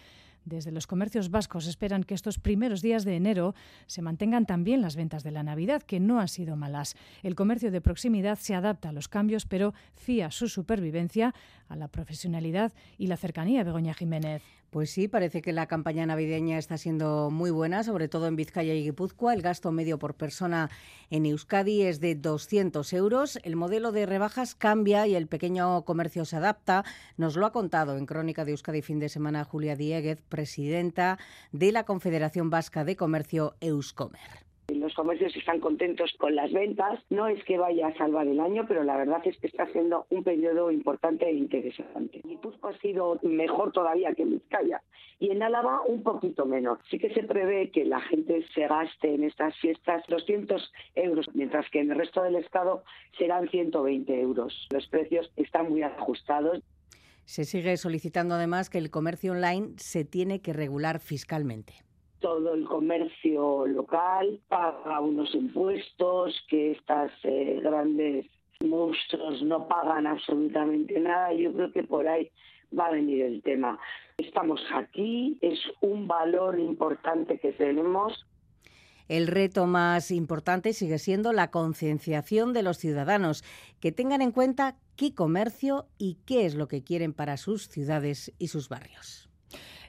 desde 0.46 0.72
los 0.72 0.88
comercios 0.88 1.30
vascos 1.30 1.68
esperan 1.68 2.04
que 2.04 2.14
estos 2.14 2.40
primeros 2.40 2.82
días 2.82 3.06
de 3.06 3.16
enero 3.16 3.56
se 3.88 4.02
mantengan 4.02 4.46
también 4.46 4.82
las 4.82 4.96
ventas 4.96 5.24
de 5.24 5.32
la 5.32 5.44
Navidad, 5.44 5.82
que 5.84 6.00
no 6.00 6.20
han 6.20 6.28
sido 6.28 6.56
malas. 6.56 6.96
El 7.24 7.36
comercio 7.36 7.72
de 7.72 7.82
proximidad 7.82 8.38
se 8.38 8.56
adapta 8.56 8.90
a 8.90 8.94
los 8.94 9.08
cambios, 9.08 9.46
pero 9.46 9.74
fía 9.94 10.32
su 10.32 10.50
supervivencia 10.50 11.34
a 11.68 11.76
la 11.76 11.88
profesionalidad 11.88 12.74
y 12.98 13.08
la 13.08 13.18
cercanía. 13.18 13.64
Begoña 13.64 13.94
Jiménez. 13.94 14.59
Pues 14.70 14.92
sí, 14.92 15.08
parece 15.08 15.42
que 15.42 15.52
la 15.52 15.66
campaña 15.66 16.06
navideña 16.06 16.60
está 16.60 16.78
siendo 16.78 17.32
muy 17.32 17.50
buena, 17.50 17.84
sobre 17.84 18.08
todo 18.08 18.28
en 18.28 18.36
Vizcaya 18.36 18.76
y 18.76 18.84
Guipúzcoa. 18.84 19.34
El 19.34 19.42
gasto 19.42 19.72
medio 19.72 19.98
por 19.98 20.14
persona 20.14 20.70
en 21.10 21.26
Euskadi 21.26 21.82
es 21.82 22.00
de 22.00 22.14
200 22.14 22.94
euros. 22.94 23.40
El 23.44 23.56
modelo 23.56 23.92
de 23.92 24.06
rebajas 24.06 24.54
cambia 24.54 25.08
y 25.08 25.16
el 25.16 25.26
pequeño 25.26 25.84
comercio 25.86 26.24
se 26.24 26.36
adapta. 26.36 26.86
Nos 27.18 27.36
lo 27.36 27.48
ha 27.48 27.52
contado 27.52 27.98
en 27.98 28.06
Crónica 28.06 28.46
de 28.46 28.52
Euskadi 28.52 28.84
fin 28.84 29.00
de 29.00 29.10
semana 29.10 29.44
Julia 29.44 29.76
Dieguez, 29.76 30.22
presidenta 30.30 31.18
de 31.52 31.72
la 31.72 31.86
Confederación 31.86 32.52
Vasca 32.52 32.84
de 32.84 32.96
Comercio 32.96 33.56
Euskomer. 33.62 34.49
Comercios 35.00 35.34
están 35.38 35.62
contentos 35.62 36.14
con 36.18 36.36
las 36.36 36.52
ventas. 36.52 37.00
No 37.10 37.28
es 37.28 37.42
que 37.46 37.58
vaya 37.58 37.88
a 37.88 37.98
salvar 37.98 38.28
el 38.28 38.38
año, 38.38 38.66
pero 38.68 38.84
la 38.84 38.98
verdad 38.98 39.22
es 39.24 39.38
que 39.38 39.48
está 39.48 39.66
siendo 39.68 40.06
un 40.10 40.26
periodo 40.26 40.72
importante 40.72 41.26
e 41.26 41.32
interesante. 41.32 42.20
Guipúzcoa 42.26 42.72
ha 42.72 42.78
sido 42.80 43.18
mejor 43.24 43.72
todavía 43.72 44.14
que 44.14 44.26
Vizcaya 44.26 44.82
y 45.18 45.32
en 45.32 45.42
Álava 45.42 45.84
un 45.88 46.04
poquito 46.04 46.46
menos. 46.46 46.80
Sí 46.90 47.00
que 47.00 47.14
se 47.14 47.24
prevé 47.24 47.72
que 47.72 47.86
la 47.86 48.02
gente 48.02 48.46
se 48.54 48.68
gaste 48.68 49.16
en 49.16 49.24
estas 49.24 49.56
fiestas 49.60 50.04
200 50.10 50.70
euros, 50.96 51.28
mientras 51.34 51.70
que 51.70 51.80
en 51.80 51.92
el 51.92 51.98
resto 51.98 52.22
del 52.22 52.36
estado 52.36 52.84
serán 53.18 53.48
120 53.48 54.20
euros. 54.20 54.68
Los 54.70 54.86
precios 54.88 55.32
están 55.38 55.70
muy 55.70 55.82
ajustados. 55.82 56.62
Se 57.24 57.46
sigue 57.46 57.78
solicitando 57.78 58.36
además 58.36 58.70
que 58.70 58.80
el 58.80 58.92
comercio 58.92 59.32
online 59.32 59.76
se 59.78 60.04
tiene 60.04 60.42
que 60.42 60.52
regular 60.52 61.00
fiscalmente 61.00 61.89
todo 62.20 62.54
el 62.54 62.66
comercio 62.66 63.66
local 63.68 64.40
paga 64.48 65.00
unos 65.00 65.34
impuestos 65.34 66.36
que 66.50 66.72
estas 66.72 67.12
eh, 67.24 67.60
grandes 67.64 68.26
monstruos 68.62 69.42
no 69.42 69.68
pagan 69.68 70.08
absolutamente 70.08 71.00
nada. 71.00 71.34
Yo 71.34 71.54
creo 71.54 71.72
que 71.72 71.84
por 71.84 72.08
ahí 72.08 72.30
va 72.78 72.88
a 72.88 72.92
venir 72.92 73.24
el 73.24 73.42
tema. 73.42 73.80
Estamos 74.18 74.62
aquí, 74.74 75.38
es 75.42 75.60
un 75.82 76.08
valor 76.08 76.60
importante 76.60 77.40
que 77.40 77.54
tenemos 77.54 78.26
el 79.10 79.26
reto 79.26 79.66
más 79.66 80.12
importante 80.12 80.72
sigue 80.72 81.00
siendo 81.00 81.34
la 81.34 81.50
concienciación 81.50 82.54
de 82.54 82.62
los 82.62 82.78
ciudadanos, 82.78 83.44
que 83.80 83.92
tengan 83.92 84.22
en 84.22 84.32
cuenta 84.32 84.78
qué 84.96 85.16
comercio 85.16 85.88
y 85.98 86.20
qué 86.28 86.46
es 86.46 86.54
lo 86.54 86.68
que 86.68 86.84
quieren 86.84 87.14
para 87.14 87.38
sus 87.38 87.68
ciudades 87.68 88.32
y 88.38 88.50
sus 88.50 88.70
barrios. 88.70 89.29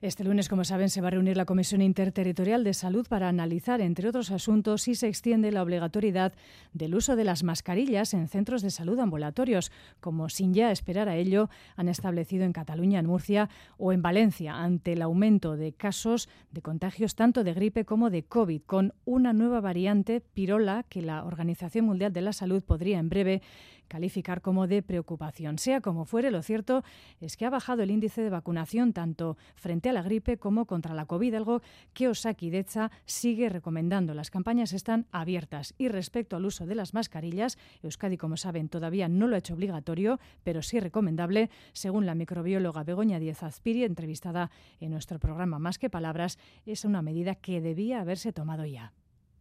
Este 0.02 0.24
lunes, 0.24 0.48
como 0.48 0.64
saben, 0.64 0.88
se 0.88 1.02
va 1.02 1.08
a 1.08 1.10
reunir 1.10 1.36
la 1.36 1.44
Comisión 1.44 1.82
Interterritorial 1.82 2.64
de 2.64 2.72
Salud 2.72 3.06
para 3.06 3.28
analizar, 3.28 3.82
entre 3.82 4.08
otros 4.08 4.30
asuntos, 4.30 4.80
si 4.80 4.94
se 4.94 5.08
extiende 5.08 5.52
la 5.52 5.62
obligatoriedad 5.62 6.32
del 6.72 6.94
uso 6.94 7.16
de 7.16 7.24
las 7.24 7.42
mascarillas 7.42 8.14
en 8.14 8.26
centros 8.26 8.62
de 8.62 8.70
salud 8.70 8.98
ambulatorios, 8.98 9.70
como 10.00 10.30
sin 10.30 10.54
ya 10.54 10.70
esperar 10.70 11.10
a 11.10 11.16
ello 11.16 11.50
han 11.76 11.90
establecido 11.90 12.44
en 12.44 12.54
Cataluña, 12.54 12.98
en 12.98 13.04
Murcia 13.04 13.50
o 13.76 13.92
en 13.92 14.00
Valencia, 14.00 14.54
ante 14.54 14.94
el 14.94 15.02
aumento 15.02 15.58
de 15.58 15.74
casos 15.74 16.30
de 16.50 16.62
contagios 16.62 17.14
tanto 17.14 17.44
de 17.44 17.52
gripe 17.52 17.84
como 17.84 18.08
de 18.08 18.22
COVID, 18.22 18.62
con 18.62 18.94
una 19.04 19.34
nueva 19.34 19.60
variante, 19.60 20.22
pirola, 20.22 20.86
que 20.88 21.02
la 21.02 21.24
Organización 21.24 21.84
Mundial 21.84 22.14
de 22.14 22.22
la 22.22 22.32
Salud 22.32 22.62
podría 22.62 22.98
en 23.00 23.10
breve 23.10 23.42
calificar 23.90 24.40
como 24.40 24.68
de 24.68 24.82
preocupación. 24.82 25.58
Sea 25.58 25.80
como 25.80 26.04
fuere, 26.04 26.30
lo 26.30 26.42
cierto 26.42 26.84
es 27.20 27.36
que 27.36 27.44
ha 27.44 27.50
bajado 27.50 27.82
el 27.82 27.90
índice 27.90 28.22
de 28.22 28.30
vacunación 28.30 28.92
tanto 28.92 29.36
frente 29.56 29.90
a 29.90 29.92
la 29.92 30.02
gripe 30.02 30.38
como 30.38 30.64
contra 30.64 30.94
la 30.94 31.06
COVID, 31.06 31.34
algo 31.34 31.60
que 31.92 32.06
Osaki 32.06 32.50
Decha 32.50 32.92
sigue 33.04 33.48
recomendando. 33.48 34.14
Las 34.14 34.30
campañas 34.30 34.72
están 34.72 35.06
abiertas 35.10 35.74
y 35.76 35.88
respecto 35.88 36.36
al 36.36 36.46
uso 36.46 36.66
de 36.66 36.76
las 36.76 36.94
mascarillas, 36.94 37.58
Euskadi, 37.82 38.16
como 38.16 38.36
saben, 38.36 38.68
todavía 38.68 39.08
no 39.08 39.26
lo 39.26 39.34
ha 39.34 39.40
hecho 39.40 39.54
obligatorio, 39.54 40.20
pero 40.44 40.62
sí 40.62 40.78
recomendable, 40.78 41.50
según 41.72 42.06
la 42.06 42.14
microbióloga 42.14 42.84
Begoña 42.84 43.18
Díez 43.18 43.42
Azpiri, 43.42 43.82
entrevistada 43.82 44.52
en 44.78 44.92
nuestro 44.92 45.18
programa 45.18 45.58
Más 45.58 45.78
que 45.80 45.90
Palabras, 45.90 46.38
es 46.64 46.84
una 46.84 47.02
medida 47.02 47.34
que 47.34 47.60
debía 47.60 48.00
haberse 48.00 48.32
tomado 48.32 48.64
ya. 48.64 48.92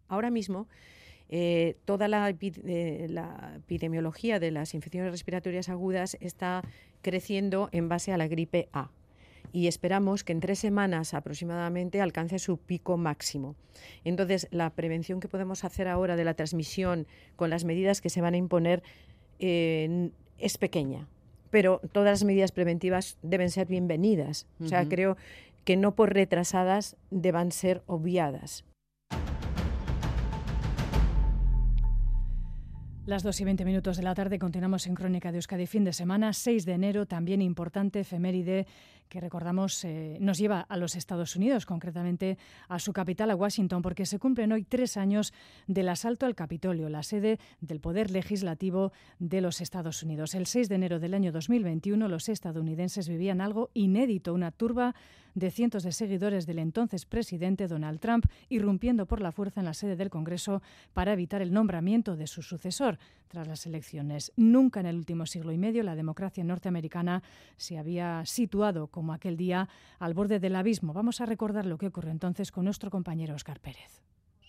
Ahora 0.07 0.31
mismo 0.31 0.67
eh, 1.29 1.77
toda 1.85 2.07
eh, 2.07 3.07
la, 3.09 3.53
epidemiología 3.57 4.39
de 4.39 4.49
las 4.49 4.73
infecciones 4.73 5.11
respiratorias 5.11 5.69
agudas 5.69 6.17
está 6.21 6.63
creciendo 7.03 7.69
en 7.71 7.87
base 7.87 8.11
a 8.11 8.17
la 8.17 8.27
gripe 8.27 8.67
A 8.73 8.89
y 9.51 9.67
esperamos 9.67 10.23
que 10.23 10.33
en 10.33 10.39
tres 10.39 10.59
semanas 10.59 11.13
aproximadamente 11.13 12.01
alcance 12.01 12.39
su 12.39 12.57
pico 12.57 12.97
máximo. 12.97 13.55
Entonces, 14.03 14.47
la 14.51 14.69
prevención 14.71 15.19
que 15.19 15.27
podemos 15.27 15.63
hacer 15.63 15.87
ahora 15.87 16.15
de 16.15 16.23
la 16.23 16.33
transmisión 16.33 17.07
con 17.35 17.49
las 17.49 17.63
medidas 17.63 18.01
que 18.01 18.09
se 18.09 18.21
van 18.21 18.33
a 18.33 18.37
imponer 18.37 18.83
eh, 19.39 20.09
es 20.37 20.57
pequeña, 20.57 21.07
pero 21.49 21.81
todas 21.91 22.11
las 22.11 22.23
medidas 22.23 22.51
preventivas 22.51 23.17
deben 23.21 23.49
ser 23.49 23.67
bienvenidas. 23.67 24.47
O 24.63 24.67
sea, 24.67 24.87
creo 24.87 25.17
que 25.63 25.77
no 25.77 25.95
por 25.95 26.13
retrasadas 26.13 26.95
deban 27.11 27.51
ser 27.51 27.81
obviadas. 27.85 28.65
Las 33.09 33.23
2 33.23 33.41
y 33.41 33.43
20 33.43 33.65
minutos 33.65 33.97
de 33.97 34.03
la 34.03 34.13
tarde 34.13 34.37
continuamos 34.37 34.85
en 34.85 34.93
Crónica 34.93 35.31
de 35.31 35.39
Euskadi 35.39 35.65
fin 35.65 35.83
de 35.83 35.93
semana, 35.93 36.31
6 36.31 36.63
de 36.63 36.73
enero, 36.73 37.07
también 37.07 37.41
importante 37.41 38.01
efeméride 38.01 38.67
que 39.09 39.19
recordamos 39.19 39.83
eh, 39.83 40.19
nos 40.21 40.37
lleva 40.37 40.61
a 40.61 40.77
los 40.77 40.95
Estados 40.95 41.35
Unidos, 41.35 41.65
concretamente 41.65 42.37
a 42.67 42.77
su 42.77 42.93
capital, 42.93 43.31
a 43.31 43.35
Washington, 43.35 43.81
porque 43.81 44.05
se 44.05 44.19
cumplen 44.19 44.51
hoy 44.51 44.63
tres 44.63 44.95
años 44.95 45.33
del 45.65 45.89
asalto 45.89 46.27
al 46.27 46.35
Capitolio, 46.35 46.87
la 46.87 47.01
sede 47.01 47.39
del 47.61 47.79
Poder 47.79 48.11
Legislativo 48.11 48.91
de 49.17 49.41
los 49.41 49.59
Estados 49.59 50.03
Unidos. 50.03 50.35
El 50.35 50.45
6 50.45 50.69
de 50.69 50.75
enero 50.75 50.99
del 50.99 51.15
año 51.15 51.31
2021 51.31 52.07
los 52.07 52.29
estadounidenses 52.29 53.09
vivían 53.09 53.41
algo 53.41 53.71
inédito, 53.73 54.35
una 54.35 54.51
turba 54.51 54.93
de 55.35 55.51
cientos 55.51 55.83
de 55.83 55.91
seguidores 55.91 56.45
del 56.45 56.59
entonces 56.59 57.05
presidente 57.05 57.67
Donald 57.67 57.99
Trump, 57.99 58.25
irrumpiendo 58.49 59.05
por 59.05 59.21
la 59.21 59.31
fuerza 59.31 59.61
en 59.61 59.65
la 59.65 59.73
sede 59.73 59.95
del 59.95 60.09
Congreso 60.09 60.61
para 60.93 61.13
evitar 61.13 61.41
el 61.41 61.53
nombramiento 61.53 62.15
de 62.15 62.27
su 62.27 62.41
sucesor 62.41 62.97
tras 63.27 63.47
las 63.47 63.65
elecciones. 63.65 64.31
Nunca 64.35 64.79
en 64.79 64.87
el 64.87 64.97
último 64.97 65.25
siglo 65.25 65.51
y 65.51 65.57
medio 65.57 65.83
la 65.83 65.95
democracia 65.95 66.43
norteamericana 66.43 67.23
se 67.57 67.77
había 67.77 68.25
situado 68.25 68.87
como 68.87 69.13
aquel 69.13 69.37
día 69.37 69.69
al 69.99 70.13
borde 70.13 70.39
del 70.39 70.55
abismo. 70.55 70.93
Vamos 70.93 71.21
a 71.21 71.25
recordar 71.25 71.65
lo 71.65 71.77
que 71.77 71.87
ocurrió 71.87 72.11
entonces 72.11 72.51
con 72.51 72.65
nuestro 72.65 72.89
compañero 72.89 73.35
Oscar 73.35 73.59
Pérez. 73.59 74.01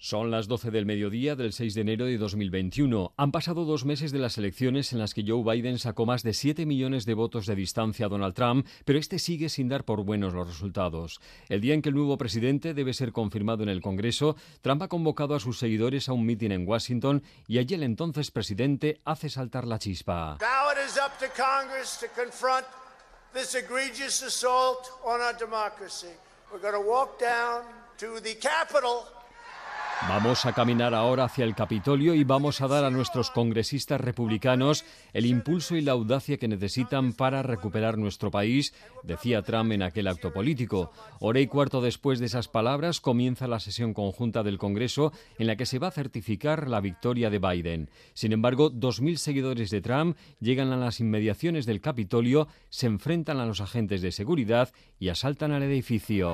Son 0.02 0.30
las 0.30 0.48
12 0.48 0.70
del 0.70 0.86
mediodía 0.86 1.36
del 1.36 1.52
6 1.52 1.74
de 1.74 1.82
enero 1.82 2.06
de 2.06 2.16
2021. 2.16 3.12
Han 3.18 3.32
pasado 3.32 3.66
dos 3.66 3.84
meses 3.84 4.12
de 4.12 4.18
las 4.18 4.38
elecciones 4.38 4.94
en 4.94 4.98
las 4.98 5.12
que 5.12 5.26
Joe 5.26 5.44
Biden 5.44 5.78
sacó 5.78 6.06
más 6.06 6.22
de 6.22 6.32
7 6.32 6.64
millones 6.64 7.04
de 7.04 7.12
votos 7.12 7.44
de 7.44 7.54
distancia 7.54 8.06
a 8.06 8.08
Donald 8.08 8.34
Trump, 8.34 8.66
pero 8.86 8.98
este 8.98 9.18
sigue 9.18 9.50
sin 9.50 9.68
dar 9.68 9.84
por 9.84 10.02
buenos 10.02 10.32
los 10.32 10.48
resultados. 10.48 11.20
El 11.50 11.60
día 11.60 11.74
en 11.74 11.82
que 11.82 11.90
el 11.90 11.96
nuevo 11.96 12.16
presidente 12.16 12.72
debe 12.72 12.94
ser 12.94 13.12
confirmado 13.12 13.62
en 13.62 13.68
el 13.68 13.82
Congreso, 13.82 14.36
Trump 14.62 14.80
ha 14.80 14.88
convocado 14.88 15.34
a 15.34 15.40
sus 15.40 15.58
seguidores 15.58 16.08
a 16.08 16.14
un 16.14 16.24
mitin 16.24 16.52
en 16.52 16.66
Washington 16.66 17.22
y 17.46 17.58
allí 17.58 17.74
el 17.74 17.82
entonces 17.82 18.30
presidente 18.30 19.02
hace 19.04 19.28
saltar 19.28 19.66
la 19.66 19.78
chispa. 19.78 20.38
Vamos 30.08 30.46
a 30.46 30.52
caminar 30.54 30.94
ahora 30.94 31.24
hacia 31.24 31.44
el 31.44 31.54
Capitolio 31.54 32.14
y 32.14 32.24
vamos 32.24 32.62
a 32.62 32.68
dar 32.68 32.84
a 32.84 32.90
nuestros 32.90 33.30
congresistas 33.30 34.00
republicanos 34.00 34.84
el 35.12 35.26
impulso 35.26 35.76
y 35.76 35.82
la 35.82 35.92
audacia 35.92 36.38
que 36.38 36.48
necesitan 36.48 37.12
para 37.12 37.42
recuperar 37.42 37.98
nuestro 37.98 38.30
país, 38.30 38.72
decía 39.02 39.42
Trump 39.42 39.72
en 39.72 39.82
aquel 39.82 40.08
acto 40.08 40.32
político. 40.32 40.90
Hora 41.20 41.40
y 41.40 41.46
cuarto 41.46 41.82
después 41.82 42.18
de 42.18 42.26
esas 42.26 42.48
palabras 42.48 43.00
comienza 43.00 43.46
la 43.46 43.60
sesión 43.60 43.92
conjunta 43.92 44.42
del 44.42 44.58
Congreso 44.58 45.12
en 45.38 45.46
la 45.46 45.56
que 45.56 45.66
se 45.66 45.78
va 45.78 45.88
a 45.88 45.92
certificar 45.92 46.68
la 46.68 46.80
victoria 46.80 47.28
de 47.28 47.38
Biden. 47.38 47.90
Sin 48.14 48.32
embargo, 48.32 48.72
2.000 48.72 49.16
seguidores 49.16 49.70
de 49.70 49.82
Trump 49.82 50.16
llegan 50.40 50.72
a 50.72 50.76
las 50.76 51.00
inmediaciones 51.00 51.66
del 51.66 51.82
Capitolio, 51.82 52.48
se 52.70 52.86
enfrentan 52.86 53.38
a 53.38 53.46
los 53.46 53.60
agentes 53.60 54.00
de 54.00 54.12
seguridad 54.12 54.72
y 54.98 55.10
asaltan 55.10 55.52
al 55.52 55.62
edificio. 55.62 56.32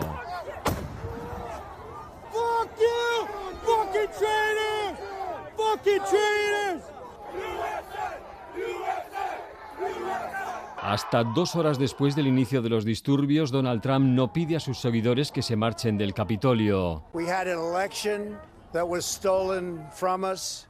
Hasta 10.80 11.24
dos 11.24 11.56
horas 11.56 11.78
después 11.78 12.14
del 12.14 12.28
inicio 12.28 12.62
de 12.62 12.68
los 12.68 12.84
disturbios, 12.84 13.50
Donald 13.50 13.82
Trump 13.82 14.06
no 14.06 14.32
pide 14.32 14.56
a 14.56 14.60
sus 14.60 14.78
seguidores 14.78 15.32
que 15.32 15.42
se 15.42 15.56
marchen 15.56 15.98
del 15.98 16.14
Capitolio. 16.14 17.02
We 17.12 17.24
had 17.24 17.48
an 17.48 17.58
election 17.58 18.38
that 18.72 18.86
was 18.86 19.04
stolen 19.04 19.84
from 19.92 20.22
us, 20.22 20.68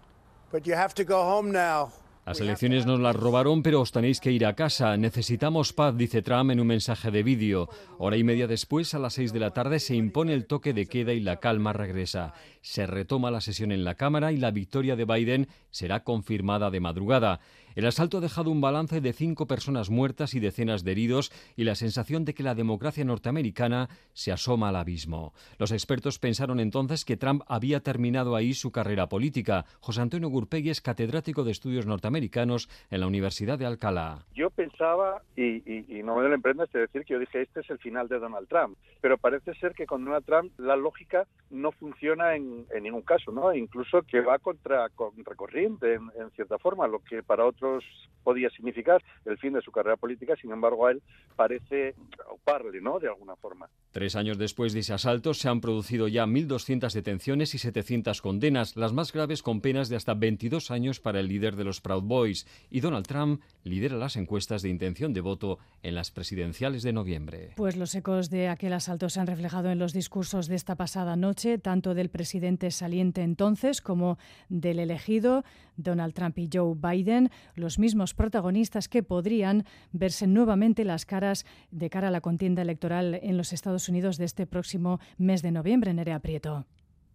but 0.50 0.62
you 0.64 0.74
have 0.74 0.94
to 0.94 1.04
go 1.04 1.22
home 1.22 1.52
now. 1.52 1.90
Las 2.26 2.40
elecciones 2.40 2.86
nos 2.86 2.98
las 2.98 3.14
robaron, 3.14 3.62
pero 3.62 3.80
os 3.80 3.92
tenéis 3.92 4.18
que 4.18 4.32
ir 4.32 4.46
a 4.46 4.56
casa. 4.56 4.96
Necesitamos 4.96 5.72
paz, 5.72 5.96
dice 5.96 6.22
Trump 6.22 6.50
en 6.50 6.58
un 6.58 6.66
mensaje 6.66 7.12
de 7.12 7.22
vídeo. 7.22 7.68
Hora 7.98 8.16
y 8.16 8.24
media 8.24 8.48
después, 8.48 8.94
a 8.94 8.98
las 8.98 9.14
seis 9.14 9.32
de 9.32 9.38
la 9.38 9.52
tarde, 9.52 9.78
se 9.78 9.94
impone 9.94 10.34
el 10.34 10.46
toque 10.46 10.72
de 10.72 10.86
queda 10.86 11.12
y 11.12 11.20
la 11.20 11.36
calma 11.36 11.72
regresa. 11.72 12.34
Se 12.66 12.84
retoma 12.84 13.30
la 13.30 13.40
sesión 13.40 13.70
en 13.70 13.84
la 13.84 13.94
Cámara 13.94 14.32
y 14.32 14.38
la 14.38 14.50
victoria 14.50 14.96
de 14.96 15.04
Biden 15.04 15.46
será 15.70 16.02
confirmada 16.02 16.68
de 16.68 16.80
madrugada. 16.80 17.38
El 17.76 17.86
asalto 17.86 18.18
ha 18.18 18.20
dejado 18.20 18.50
un 18.50 18.60
balance 18.60 19.00
de 19.00 19.12
cinco 19.12 19.46
personas 19.46 19.88
muertas 19.88 20.34
y 20.34 20.40
decenas 20.40 20.82
de 20.82 20.92
heridos 20.92 21.30
y 21.56 21.62
la 21.62 21.76
sensación 21.76 22.24
de 22.24 22.34
que 22.34 22.42
la 22.42 22.54
democracia 22.56 23.04
norteamericana 23.04 23.88
se 24.14 24.32
asoma 24.32 24.70
al 24.70 24.76
abismo. 24.76 25.32
Los 25.58 25.70
expertos 25.70 26.18
pensaron 26.18 26.58
entonces 26.58 27.04
que 27.04 27.16
Trump 27.16 27.42
había 27.46 27.80
terminado 27.80 28.34
ahí 28.34 28.52
su 28.52 28.72
carrera 28.72 29.08
política. 29.08 29.66
José 29.80 30.00
Antonio 30.00 30.28
Gurpegui 30.28 30.70
es 30.70 30.80
catedrático 30.80 31.44
de 31.44 31.52
estudios 31.52 31.86
norteamericanos 31.86 32.68
en 32.90 33.00
la 33.00 33.06
Universidad 33.06 33.58
de 33.58 33.66
Alcalá. 33.66 34.24
Yo 34.34 34.48
pensaba, 34.48 35.22
y, 35.36 35.62
no 36.02 36.16
me 36.16 36.28
lo 36.28 36.34
emprendas 36.34 36.72
de 36.72 36.80
decir 36.80 37.04
que 37.04 37.12
yo 37.12 37.20
dije 37.20 37.42
este 37.42 37.60
es 37.60 37.68
el 37.68 37.78
final 37.78 38.08
de 38.08 38.18
Donald 38.18 38.48
Trump, 38.48 38.78
pero 39.02 39.18
parece 39.18 39.54
ser 39.54 39.74
que 39.74 39.86
con 39.86 40.02
Donald 40.02 40.24
Trump 40.24 40.50
la 40.58 40.76
lógica 40.76 41.26
no 41.50 41.72
funciona 41.72 42.34
en, 42.36 42.55
ningún 42.80 43.02
caso, 43.02 43.32
¿no? 43.32 43.52
Incluso 43.54 44.02
que 44.02 44.20
va 44.20 44.38
contra 44.38 44.88
recorriente 45.24 45.94
en, 45.94 46.10
en 46.20 46.30
cierta 46.32 46.58
forma, 46.58 46.86
lo 46.86 47.00
que 47.00 47.22
para 47.22 47.44
otros 47.44 47.84
podía 48.26 48.50
significar 48.50 49.00
el 49.24 49.38
fin 49.38 49.52
de 49.52 49.62
su 49.62 49.70
carrera 49.70 49.96
política, 49.96 50.34
sin 50.34 50.50
embargo 50.50 50.86
a 50.88 50.90
él 50.90 51.02
parece 51.36 51.94
ocuparle, 52.28 52.80
¿no?, 52.80 52.98
de 52.98 53.06
alguna 53.06 53.36
forma. 53.36 53.68
Tres 53.92 54.16
años 54.16 54.36
después 54.36 54.72
de 54.72 54.80
ese 54.80 54.92
asalto 54.92 55.32
se 55.32 55.48
han 55.48 55.60
producido 55.60 56.08
ya 56.08 56.26
1.200 56.26 56.92
detenciones 56.92 57.54
y 57.54 57.58
700 57.58 58.20
condenas, 58.20 58.76
las 58.76 58.92
más 58.92 59.12
graves 59.12 59.44
con 59.44 59.60
penas 59.60 59.88
de 59.88 59.94
hasta 59.94 60.14
22 60.14 60.72
años 60.72 60.98
para 60.98 61.20
el 61.20 61.28
líder 61.28 61.54
de 61.54 61.62
los 61.62 61.80
Proud 61.80 62.02
Boys, 62.02 62.48
y 62.68 62.80
Donald 62.80 63.06
Trump 63.06 63.42
lidera 63.62 63.96
las 63.96 64.16
encuestas 64.16 64.60
de 64.62 64.70
intención 64.70 65.12
de 65.12 65.20
voto 65.20 65.58
en 65.82 65.94
las 65.94 66.10
presidenciales 66.10 66.82
de 66.82 66.92
noviembre. 66.92 67.52
Pues 67.56 67.76
los 67.76 67.94
ecos 67.94 68.28
de 68.28 68.48
aquel 68.48 68.72
asalto 68.72 69.08
se 69.08 69.20
han 69.20 69.28
reflejado 69.28 69.70
en 69.70 69.78
los 69.78 69.92
discursos 69.92 70.48
de 70.48 70.56
esta 70.56 70.74
pasada 70.74 71.14
noche, 71.14 71.58
tanto 71.58 71.94
del 71.94 72.08
presidente 72.10 72.45
presidente 72.46 72.70
saliente 72.70 73.22
entonces 73.22 73.80
como 73.80 74.18
del 74.48 74.78
elegido 74.78 75.42
Donald 75.76 76.14
Trump 76.14 76.38
y 76.38 76.48
Joe 76.52 76.76
Biden, 76.76 77.30
los 77.56 77.80
mismos 77.80 78.14
protagonistas 78.14 78.88
que 78.88 79.02
podrían 79.02 79.64
verse 79.90 80.28
nuevamente 80.28 80.84
las 80.84 81.06
caras 81.06 81.44
de 81.72 81.90
cara 81.90 82.08
a 82.08 82.10
la 82.12 82.20
contienda 82.20 82.62
electoral 82.62 83.18
en 83.20 83.36
los 83.36 83.52
Estados 83.52 83.88
Unidos 83.88 84.16
de 84.16 84.26
este 84.26 84.46
próximo 84.46 85.00
mes 85.18 85.42
de 85.42 85.50
noviembre, 85.50 85.92
Nerea 85.92 86.20
Prieto. 86.20 86.66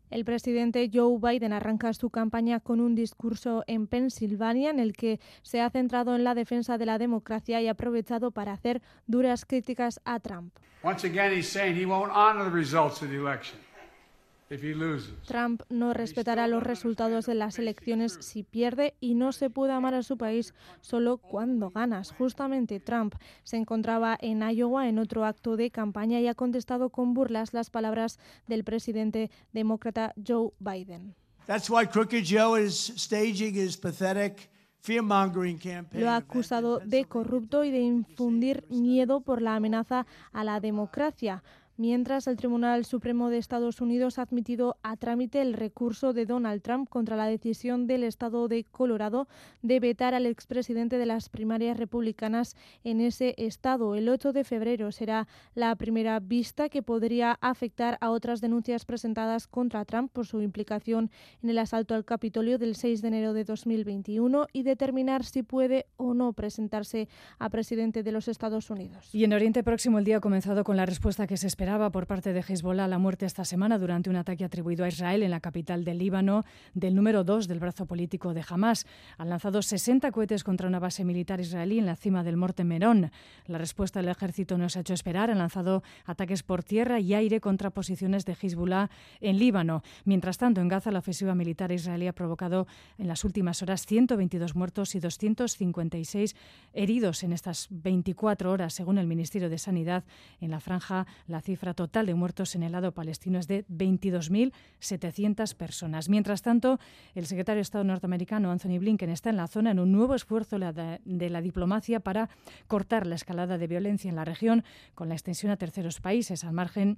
El 0.09 0.25
presidente 0.25 0.91
Joe 0.93 1.17
Biden 1.17 1.53
arranca 1.53 1.93
su 1.93 2.09
campaña 2.09 2.59
con 2.59 2.81
un 2.81 2.93
discurso 2.93 3.63
en 3.67 3.87
Pensilvania 3.87 4.69
en 4.69 4.79
el 4.79 4.91
que 4.91 5.21
se 5.43 5.61
ha 5.61 5.69
centrado 5.69 6.13
en 6.17 6.25
la 6.25 6.35
defensa 6.35 6.77
de 6.77 6.85
la 6.85 6.97
democracia 6.97 7.61
y 7.61 7.69
ha 7.69 7.71
aprovechado 7.71 8.31
para 8.31 8.51
hacer 8.51 8.81
duras 9.07 9.45
críticas 9.45 10.01
a 10.03 10.19
Trump. 10.19 10.53
Once 10.83 11.07
again, 11.07 11.31
he's 11.31 11.47
saying 11.47 11.77
he 11.77 11.85
won't 11.85 12.11
honor 12.13 12.43
the 12.43 12.53
results 12.53 13.01
of 13.01 13.09
the 13.09 13.15
election. 13.15 13.57
Trump 15.25 15.61
no 15.69 15.93
respetará 15.93 16.47
los 16.47 16.61
resultados 16.61 17.25
de 17.25 17.35
las 17.35 17.57
elecciones 17.57 18.17
si 18.19 18.43
pierde 18.43 18.95
y 18.99 19.15
no 19.15 19.31
se 19.31 19.49
puede 19.49 19.71
amar 19.71 19.93
a 19.93 20.03
su 20.03 20.17
país 20.17 20.53
solo 20.81 21.17
cuando 21.17 21.69
ganas. 21.69 22.11
Justamente 22.11 22.81
Trump 22.81 23.15
se 23.43 23.55
encontraba 23.55 24.17
en 24.19 24.41
Iowa 24.41 24.89
en 24.89 24.99
otro 24.99 25.23
acto 25.23 25.55
de 25.55 25.71
campaña 25.71 26.19
y 26.19 26.27
ha 26.27 26.35
contestado 26.35 26.89
con 26.89 27.13
burlas 27.13 27.53
las 27.53 27.69
palabras 27.69 28.19
del 28.47 28.65
presidente 28.65 29.31
demócrata 29.53 30.13
Joe 30.27 30.51
Biden. 30.59 31.15
Lo 35.93 36.09
ha 36.09 36.15
acusado 36.15 36.79
de 36.79 37.05
corrupto 37.05 37.63
y 37.63 37.71
de 37.71 37.79
infundir 37.79 38.65
miedo 38.69 39.21
por 39.21 39.41
la 39.41 39.55
amenaza 39.55 40.05
a 40.33 40.43
la 40.43 40.59
democracia 40.59 41.43
mientras 41.81 42.27
el 42.27 42.37
Tribunal 42.37 42.85
Supremo 42.85 43.31
de 43.31 43.39
Estados 43.39 43.81
Unidos 43.81 44.19
ha 44.19 44.21
admitido 44.21 44.77
a 44.83 44.97
trámite 44.97 45.41
el 45.41 45.55
recurso 45.55 46.13
de 46.13 46.27
Donald 46.27 46.61
Trump 46.61 46.87
contra 46.87 47.17
la 47.17 47.25
decisión 47.25 47.87
del 47.87 48.03
Estado 48.03 48.47
de 48.47 48.65
Colorado 48.65 49.27
de 49.63 49.79
vetar 49.79 50.13
al 50.13 50.27
expresidente 50.27 50.99
de 50.99 51.07
las 51.07 51.29
primarias 51.29 51.77
republicanas 51.77 52.55
en 52.83 53.01
ese 53.01 53.33
estado. 53.37 53.95
El 53.95 54.09
8 54.09 54.31
de 54.31 54.43
febrero 54.43 54.91
será 54.91 55.27
la 55.55 55.75
primera 55.75 56.19
vista 56.19 56.69
que 56.69 56.83
podría 56.83 57.39
afectar 57.41 57.97
a 57.99 58.11
otras 58.11 58.41
denuncias 58.41 58.85
presentadas 58.85 59.47
contra 59.47 59.83
Trump 59.83 60.11
por 60.11 60.27
su 60.27 60.39
implicación 60.43 61.09
en 61.41 61.49
el 61.49 61.57
asalto 61.57 61.95
al 61.95 62.05
Capitolio 62.05 62.59
del 62.59 62.75
6 62.75 63.01
de 63.01 63.07
enero 63.07 63.33
de 63.33 63.43
2021 63.43 64.45
y 64.53 64.61
determinar 64.61 65.25
si 65.25 65.41
puede 65.41 65.87
o 65.97 66.13
no 66.13 66.33
presentarse 66.33 67.09
a 67.39 67.49
presidente 67.49 68.03
de 68.03 68.11
los 68.11 68.27
Estados 68.27 68.69
Unidos. 68.69 69.09
Y 69.15 69.23
en 69.23 69.33
Oriente 69.33 69.63
Próximo 69.63 69.97
el 69.97 70.05
día 70.05 70.17
ha 70.17 70.21
comenzado 70.21 70.63
con 70.63 70.77
la 70.77 70.85
respuesta 70.85 71.25
que 71.25 71.37
se 71.37 71.47
espera 71.47 71.70
por 71.71 72.05
parte 72.05 72.33
de 72.33 72.41
Hezbollah 72.41 72.89
la 72.89 72.97
muerte 72.97 73.25
esta 73.25 73.45
semana 73.45 73.79
durante 73.79 74.09
un 74.09 74.17
ataque 74.17 74.43
atribuido 74.43 74.83
a 74.83 74.89
Israel 74.89 75.23
en 75.23 75.31
la 75.31 75.39
capital 75.39 75.85
del 75.85 75.99
Líbano 75.99 76.43
del 76.73 76.95
número 76.95 77.23
2 77.23 77.47
del 77.47 77.59
brazo 77.59 77.85
político 77.85 78.33
de 78.33 78.43
Hamas. 78.47 78.85
Han 79.17 79.29
lanzado 79.29 79.61
60 79.61 80.11
cohetes 80.11 80.43
contra 80.43 80.67
una 80.67 80.79
base 80.79 81.05
militar 81.05 81.39
israelí 81.39 81.79
en 81.79 81.85
la 81.85 81.95
cima 81.95 82.23
del 82.23 82.35
Monte 82.35 82.65
Merón. 82.65 83.09
La 83.47 83.57
respuesta 83.57 84.01
del 84.01 84.09
ejército 84.09 84.57
no 84.57 84.67
se 84.67 84.79
ha 84.79 84.81
hecho 84.81 84.93
esperar. 84.93 85.31
Han 85.31 85.37
lanzado 85.37 85.81
ataques 86.05 86.43
por 86.43 86.61
tierra 86.61 86.99
y 86.99 87.13
aire 87.13 87.39
contra 87.39 87.69
posiciones 87.69 88.25
de 88.25 88.35
Hezbollah 88.39 88.89
en 89.21 89.39
Líbano. 89.39 89.81
Mientras 90.03 90.37
tanto, 90.37 90.59
en 90.59 90.67
Gaza, 90.67 90.91
la 90.91 90.99
ofensiva 90.99 91.35
militar 91.35 91.71
israelí 91.71 92.07
ha 92.07 92.13
provocado 92.13 92.67
en 92.97 93.07
las 93.07 93.23
últimas 93.23 93.61
horas 93.61 93.85
122 93.85 94.55
muertos 94.55 94.93
y 94.95 94.99
256 94.99 96.35
heridos 96.73 97.23
en 97.23 97.31
estas 97.31 97.69
24 97.69 98.51
horas, 98.51 98.73
según 98.73 98.97
el 98.97 99.07
Ministerio 99.07 99.49
de 99.49 99.57
Sanidad. 99.57 100.03
En 100.41 100.51
la 100.51 100.59
franja, 100.59 101.07
la 101.27 101.39
cifra 101.39 101.60
cifra 101.61 101.75
total 101.75 102.07
de 102.07 102.15
muertos 102.15 102.55
en 102.55 102.63
el 102.63 102.71
lado 102.71 102.91
palestino 102.91 103.37
es 103.37 103.47
de 103.47 103.67
22.700 103.67 105.53
personas. 105.55 106.09
Mientras 106.09 106.41
tanto, 106.41 106.79
el 107.13 107.27
secretario 107.27 107.57
de 107.57 107.61
Estado 107.61 107.83
norteamericano 107.83 108.49
Anthony 108.49 108.79
Blinken 108.79 109.11
está 109.11 109.29
en 109.29 109.37
la 109.37 109.47
zona 109.47 109.69
en 109.69 109.77
un 109.77 109.91
nuevo 109.91 110.15
esfuerzo 110.15 110.57
de 110.57 111.29
la 111.29 111.41
diplomacia 111.41 111.99
para 111.99 112.29
cortar 112.65 113.05
la 113.05 113.13
escalada 113.13 113.59
de 113.59 113.67
violencia 113.67 114.09
en 114.09 114.15
la 114.15 114.25
región 114.25 114.63
con 114.95 115.07
la 115.07 115.13
extensión 115.13 115.51
a 115.51 115.57
terceros 115.57 116.01
países 116.01 116.43
al 116.43 116.53
margen 116.53 116.97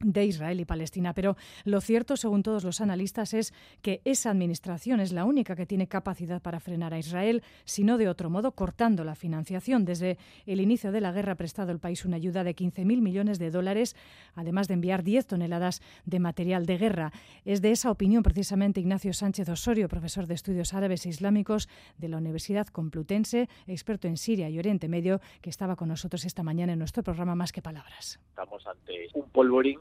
de 0.00 0.24
Israel 0.24 0.60
y 0.60 0.64
Palestina. 0.64 1.14
Pero 1.14 1.36
lo 1.64 1.80
cierto, 1.80 2.16
según 2.16 2.42
todos 2.42 2.64
los 2.64 2.80
analistas, 2.80 3.34
es 3.34 3.52
que 3.82 4.00
esa 4.04 4.30
administración 4.30 5.00
es 5.00 5.12
la 5.12 5.24
única 5.24 5.56
que 5.56 5.66
tiene 5.66 5.86
capacidad 5.86 6.42
para 6.42 6.60
frenar 6.60 6.94
a 6.94 6.98
Israel, 6.98 7.42
si 7.64 7.84
no 7.84 7.98
de 7.98 8.08
otro 8.08 8.30
modo, 8.30 8.52
cortando 8.52 9.04
la 9.04 9.14
financiación. 9.14 9.84
Desde 9.84 10.18
el 10.46 10.60
inicio 10.60 10.92
de 10.92 11.00
la 11.00 11.12
guerra 11.12 11.32
ha 11.32 11.36
prestado 11.36 11.72
el 11.72 11.78
país 11.78 12.04
una 12.04 12.16
ayuda 12.16 12.44
de 12.44 12.54
15.000 12.54 13.00
millones 13.00 13.38
de 13.38 13.50
dólares, 13.50 13.96
además 14.34 14.68
de 14.68 14.74
enviar 14.74 15.02
10 15.02 15.26
toneladas 15.26 15.82
de 16.04 16.18
material 16.18 16.66
de 16.66 16.78
guerra. 16.78 17.12
Es 17.44 17.62
de 17.62 17.70
esa 17.70 17.90
opinión 17.90 18.22
precisamente 18.22 18.80
Ignacio 18.80 19.12
Sánchez 19.12 19.48
Osorio, 19.48 19.88
profesor 19.88 20.26
de 20.26 20.34
estudios 20.34 20.74
árabes 20.74 21.06
e 21.06 21.08
islámicos 21.08 21.68
de 21.98 22.08
la 22.08 22.18
Universidad 22.18 22.66
Complutense, 22.66 23.48
experto 23.66 24.08
en 24.08 24.16
Siria 24.16 24.48
y 24.48 24.58
Oriente 24.58 24.88
Medio, 24.88 25.20
que 25.40 25.50
estaba 25.50 25.76
con 25.76 25.88
nosotros 25.88 26.24
esta 26.24 26.42
mañana 26.42 26.72
en 26.72 26.78
nuestro 26.78 27.02
programa 27.02 27.34
Más 27.34 27.52
que 27.52 27.62
Palabras. 27.62 28.20
Estamos 28.30 28.66
ante 28.66 29.08
un 29.14 29.28
polvorín 29.30 29.78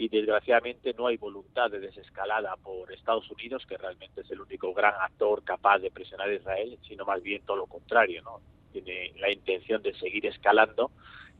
y 0.00 0.08
desgraciadamente 0.08 0.94
no 0.94 1.08
hay 1.08 1.18
voluntad 1.18 1.70
de 1.70 1.78
desescalada 1.78 2.56
por 2.56 2.90
Estados 2.90 3.30
Unidos, 3.30 3.66
que 3.66 3.76
realmente 3.76 4.22
es 4.22 4.30
el 4.30 4.40
único 4.40 4.72
gran 4.72 4.94
actor 4.98 5.44
capaz 5.44 5.78
de 5.80 5.90
presionar 5.90 6.30
a 6.30 6.34
Israel, 6.34 6.78
sino 6.88 7.04
más 7.04 7.22
bien 7.22 7.42
todo 7.44 7.58
lo 7.58 7.66
contrario, 7.66 8.22
¿no? 8.22 8.40
Tiene 8.72 9.12
la 9.18 9.30
intención 9.30 9.82
de 9.82 9.92
seguir 9.92 10.24
escalando 10.24 10.90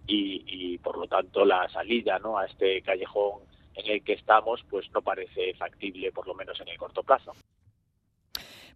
y, 0.06 0.44
y 0.46 0.76
por 0.76 0.98
lo 0.98 1.06
tanto 1.06 1.46
la 1.46 1.70
salida, 1.70 2.18
¿no? 2.18 2.36
A 2.36 2.44
este 2.44 2.82
callejón 2.82 3.40
en 3.76 3.92
el 3.92 4.04
que 4.04 4.12
estamos, 4.12 4.62
pues 4.68 4.90
no 4.92 5.00
parece 5.00 5.54
factible, 5.54 6.12
por 6.12 6.26
lo 6.26 6.34
menos 6.34 6.60
en 6.60 6.68
el 6.68 6.76
corto 6.76 7.02
plazo. 7.02 7.32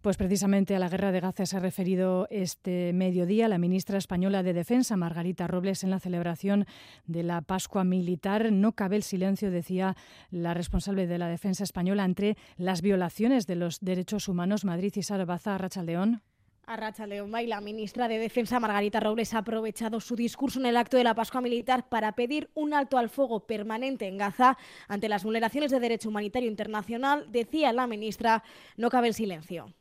Pues 0.01 0.17
precisamente 0.17 0.75
a 0.75 0.79
la 0.79 0.89
guerra 0.89 1.11
de 1.11 1.19
Gaza 1.19 1.45
se 1.45 1.57
ha 1.57 1.59
referido 1.59 2.27
este 2.29 2.93
mediodía 2.93 3.47
la 3.47 3.57
ministra 3.57 3.97
española 3.97 4.43
de 4.43 4.53
Defensa, 4.53 4.97
Margarita 4.97 5.47
Robles, 5.47 5.83
en 5.83 5.89
la 5.89 5.99
celebración 5.99 6.65
de 7.05 7.23
la 7.23 7.41
Pascua 7.41 7.83
Militar. 7.83 8.51
No 8.51 8.73
cabe 8.73 8.97
el 8.97 9.03
silencio, 9.03 9.51
decía 9.51 9.95
la 10.31 10.53
responsable 10.53 11.07
de 11.07 11.17
la 11.17 11.27
defensa 11.27 11.63
española, 11.63 12.05
entre 12.05 12.37
las 12.57 12.81
violaciones 12.81 13.47
de 13.47 13.55
los 13.55 13.79
derechos 13.79 14.27
humanos. 14.27 14.65
Madrid 14.65 14.93
y 14.95 15.03
Sara 15.03 15.25
Baza, 15.25 15.57
Racha 15.57 15.83
León. 15.83 16.21
Arracha 16.67 17.05
León 17.05 17.31
y 17.41 17.47
la 17.47 17.61
ministra 17.61 18.07
de 18.07 18.17
Defensa 18.17 18.59
Margarita 18.59 18.99
Robles 18.99 19.33
ha 19.33 19.39
aprovechado 19.39 19.99
su 19.99 20.15
discurso 20.15 20.59
en 20.59 20.65
el 20.65 20.77
acto 20.77 20.97
de 20.97 21.03
la 21.03 21.13
Pascua 21.13 21.41
Militar 21.41 21.87
para 21.89 22.13
pedir 22.13 22.49
un 22.55 22.73
alto 22.73 22.97
al 22.97 23.09
fuego 23.09 23.45
permanente 23.45 24.07
en 24.07 24.17
Gaza 24.17 24.57
ante 24.87 25.09
las 25.09 25.23
vulneraciones 25.23 25.71
de 25.71 25.79
derecho 25.79 26.09
humanitario 26.09 26.49
internacional. 26.49 27.27
Decía 27.31 27.71
la 27.73 27.87
ministra, 27.87 28.43
no 28.77 28.89
cabe 28.89 29.09
el 29.09 29.13
silencio. 29.13 29.73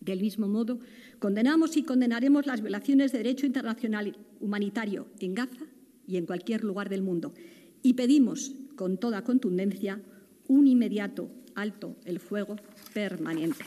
Del 0.00 0.20
mismo 0.20 0.48
modo, 0.48 0.80
condenamos 1.18 1.76
y 1.76 1.82
condenaremos 1.82 2.46
las 2.46 2.62
violaciones 2.62 3.12
de 3.12 3.18
derecho 3.18 3.46
internacional 3.46 4.16
humanitario 4.40 5.08
en 5.20 5.34
Gaza 5.34 5.66
y 6.06 6.16
en 6.16 6.26
cualquier 6.26 6.64
lugar 6.64 6.88
del 6.88 7.02
mundo 7.02 7.34
y 7.82 7.94
pedimos 7.94 8.52
con 8.76 8.98
toda 8.98 9.22
contundencia 9.22 10.00
un 10.48 10.66
inmediato 10.66 11.30
alto 11.54 11.96
el 12.04 12.18
fuego 12.18 12.56
permanente. 12.94 13.64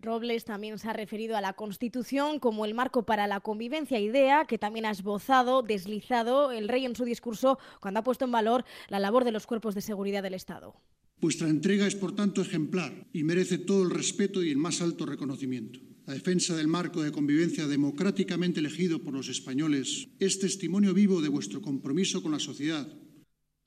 Robles 0.00 0.44
también 0.44 0.78
se 0.78 0.88
ha 0.88 0.92
referido 0.92 1.36
a 1.36 1.40
la 1.40 1.52
Constitución 1.52 2.38
como 2.38 2.64
el 2.64 2.74
marco 2.74 3.04
para 3.04 3.26
la 3.26 3.40
convivencia, 3.40 3.98
idea 3.98 4.44
que 4.46 4.58
también 4.58 4.86
ha 4.86 4.90
esbozado, 4.90 5.62
deslizado 5.62 6.52
el 6.52 6.68
rey 6.68 6.86
en 6.86 6.96
su 6.96 7.04
discurso 7.04 7.58
cuando 7.80 8.00
ha 8.00 8.04
puesto 8.04 8.24
en 8.24 8.32
valor 8.32 8.64
la 8.88 9.00
labor 9.00 9.24
de 9.24 9.32
los 9.32 9.46
cuerpos 9.46 9.74
de 9.74 9.80
seguridad 9.80 10.22
del 10.22 10.34
Estado. 10.34 10.74
Vuestra 11.22 11.48
entrega 11.48 11.86
es, 11.86 11.94
por 11.94 12.16
tanto, 12.16 12.42
ejemplar 12.42 13.06
y 13.12 13.22
merece 13.22 13.56
todo 13.56 13.84
el 13.84 13.90
respeto 13.90 14.42
y 14.42 14.50
el 14.50 14.56
más 14.56 14.82
alto 14.82 15.06
reconocimiento. 15.06 15.78
La 16.04 16.14
defensa 16.14 16.56
del 16.56 16.66
marco 16.66 17.00
de 17.00 17.12
convivencia 17.12 17.68
democráticamente 17.68 18.58
elegido 18.58 19.00
por 19.00 19.14
los 19.14 19.28
españoles 19.28 20.08
es 20.18 20.40
testimonio 20.40 20.92
vivo 20.92 21.22
de 21.22 21.28
vuestro 21.28 21.62
compromiso 21.62 22.24
con 22.24 22.32
la 22.32 22.40
sociedad, 22.40 22.92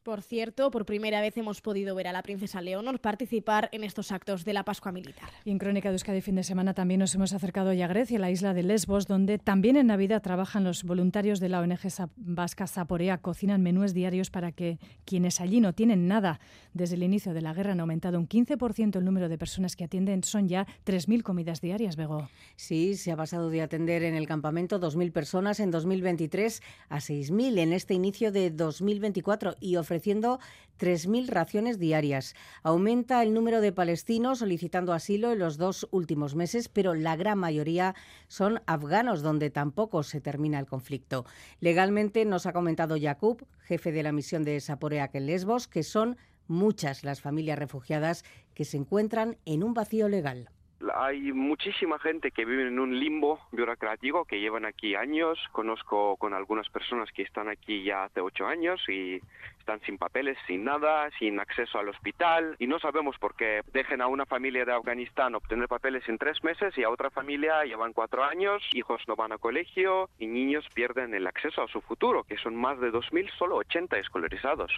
por 0.06 0.22
cierto, 0.22 0.70
por 0.70 0.86
primera 0.86 1.20
vez 1.20 1.36
hemos 1.36 1.62
podido 1.62 1.96
ver 1.96 2.08
a 2.08 2.14
la 2.14 2.22
princesa 2.22 2.62
Leonor 2.62 3.00
participar 3.00 3.70
en 3.72 3.84
estos 3.84 4.12
actos 4.12 4.46
de 4.46 4.54
la 4.54 4.64
Pascua 4.64 4.92
Militar. 4.92 5.28
Y 5.44 5.50
en 5.50 5.58
Crónica 5.58 5.90
de 5.90 5.96
Euskadi 5.96 6.22
fin 6.22 6.36
de 6.36 6.44
semana 6.44 6.76
también 6.76 7.00
nos 7.00 7.16
hemos 7.16 7.34
acercado 7.34 7.74
ya 7.74 7.86
a 7.86 7.88
Grecia, 7.88 8.20
la 8.20 8.30
isla 8.30 8.54
de 8.54 8.62
Lesbos, 8.62 9.08
donde 9.08 9.40
también 9.40 9.78
en 9.78 9.88
Navidad 9.88 10.22
trabajan 10.22 10.64
los 10.64 10.84
voluntarios 10.84 11.40
de 11.40 11.50
la 11.50 11.60
ONG 11.60 11.80
vasca 12.18 12.68
Zaporea, 12.68 13.18
cocinan 13.18 13.64
menús 13.64 13.96
diarios 13.96 14.30
para 14.30 14.52
que 14.52 14.78
quienes 15.06 15.42
allí 15.42 15.60
no 15.60 15.74
tienen 15.74 16.08
nada 16.08 16.40
desde 16.74 16.96
el 16.96 17.04
inicio 17.04 17.34
de 17.34 17.42
la 17.42 17.54
guerra 17.54 17.72
han 17.72 17.80
aumentado 17.80 18.20
un 18.20 18.30
15% 18.30 18.98
el 18.98 19.06
número 19.06 19.28
de 19.28 19.40
personas 19.40 19.76
que 19.76 19.86
atienden, 19.86 20.24
son 20.24 20.48
ya 20.48 20.68
3.000 20.86 21.24
comidas 21.24 21.62
diarias, 21.62 21.96
Bego. 21.96 22.30
Sí, 22.56 22.96
se 22.96 23.12
ha 23.12 23.18
pasado 23.18 23.50
de 23.50 23.64
atender 23.64 24.04
en 24.04 24.14
el 24.14 24.28
campamento 24.28 24.80
2.000 24.80 25.12
personas 25.12 25.60
en 25.60 25.72
2023 25.72 26.62
a 26.90 26.98
6.000 26.98 27.58
en 27.58 27.74
este 27.74 27.96
inicio 27.96 28.32
de 28.32 28.52
2024 28.52 29.56
y 29.60 29.78
ofreciendo 29.96 30.40
3.000 30.78 31.30
raciones 31.30 31.80
diarias. 31.80 32.36
Aumenta 32.64 33.24
el 33.24 33.34
número 33.34 33.62
de 33.62 33.72
palestinos 33.72 34.40
solicitando 34.40 34.92
asilo 34.92 35.32
en 35.32 35.40
los 35.40 35.58
dos 35.58 35.88
últimos 35.92 36.36
meses, 36.36 36.68
pero 36.68 36.94
la 36.96 37.16
gran 37.16 37.40
mayoría 37.40 37.96
son 38.28 38.60
afganos, 38.68 39.22
donde 39.22 39.50
tampoco 39.50 40.04
se 40.04 40.20
termina 40.20 40.60
el 40.60 40.66
conflicto. 40.66 41.24
Legalmente 41.62 42.26
nos 42.26 42.46
ha 42.46 42.52
comentado 42.52 42.98
Jakub, 43.00 43.48
jefe 43.62 43.94
de 43.94 44.04
la 44.04 44.12
misión 44.12 44.44
de 44.44 44.60
Saporeac 44.60 45.16
en 45.16 45.28
Lesbos, 45.28 45.70
que 45.70 45.84
son 45.84 46.18
muchas 46.50 47.06
las 47.06 47.22
familias 47.22 47.58
refugiadas 47.58 48.26
que 48.54 48.66
se 48.66 48.76
encuentran 48.76 49.38
en 49.46 49.64
un 49.64 49.74
vacío 49.74 50.10
legal. 50.10 50.50
Hay 50.94 51.32
muchísima 51.32 51.98
gente 52.00 52.32
que 52.32 52.46
vive 52.46 52.68
en 52.68 52.80
un 52.80 53.00
limbo 53.00 53.40
burocrático, 53.52 54.26
que 54.26 54.40
llevan 54.40 54.66
aquí 54.66 54.94
años. 54.94 55.40
Conozco 55.52 56.16
con 56.18 56.34
algunas 56.34 56.70
personas 56.70 57.10
que 57.12 57.24
están 57.24 57.48
aquí 57.50 57.84
ya 57.84 58.04
hace 58.04 58.22
ocho 58.22 58.46
años 58.46 58.82
y 58.88 59.20
están 59.66 59.82
sin 59.82 59.98
papeles, 59.98 60.38
sin 60.46 60.64
nada, 60.64 61.10
sin 61.18 61.40
acceso 61.40 61.80
al 61.80 61.90
hospital 61.90 62.56
y 62.60 62.68
no 62.68 62.78
sabemos 62.78 63.18
por 63.18 63.36
qué 63.36 63.62
dejen 63.74 64.00
a 64.00 64.06
una 64.06 64.28
familia 64.28 64.64
de 64.64 64.72
Afganistán 64.72 65.34
obtener 65.34 65.68
papeles 65.68 66.08
en 66.08 66.20
tres 66.20 66.44
meses 66.44 66.78
y 66.78 66.84
a 66.84 66.90
otra 66.92 67.10
familia 67.10 67.66
llevan 67.66 67.92
cuatro 67.92 68.24
años, 68.24 68.62
hijos 68.74 69.02
no 69.08 69.16
van 69.16 69.32
a 69.32 69.40
colegio 69.40 70.08
y 70.20 70.28
niños 70.28 70.66
pierden 70.76 71.16
el 71.16 71.26
acceso 71.26 71.64
a 71.64 71.68
su 71.68 71.82
futuro, 71.82 72.24
que 72.26 72.38
son 72.38 72.56
más 72.56 72.80
de 72.80 72.92
2.000, 72.92 73.28
solo 73.40 73.56
80 73.56 73.98
escolarizados. 73.98 74.72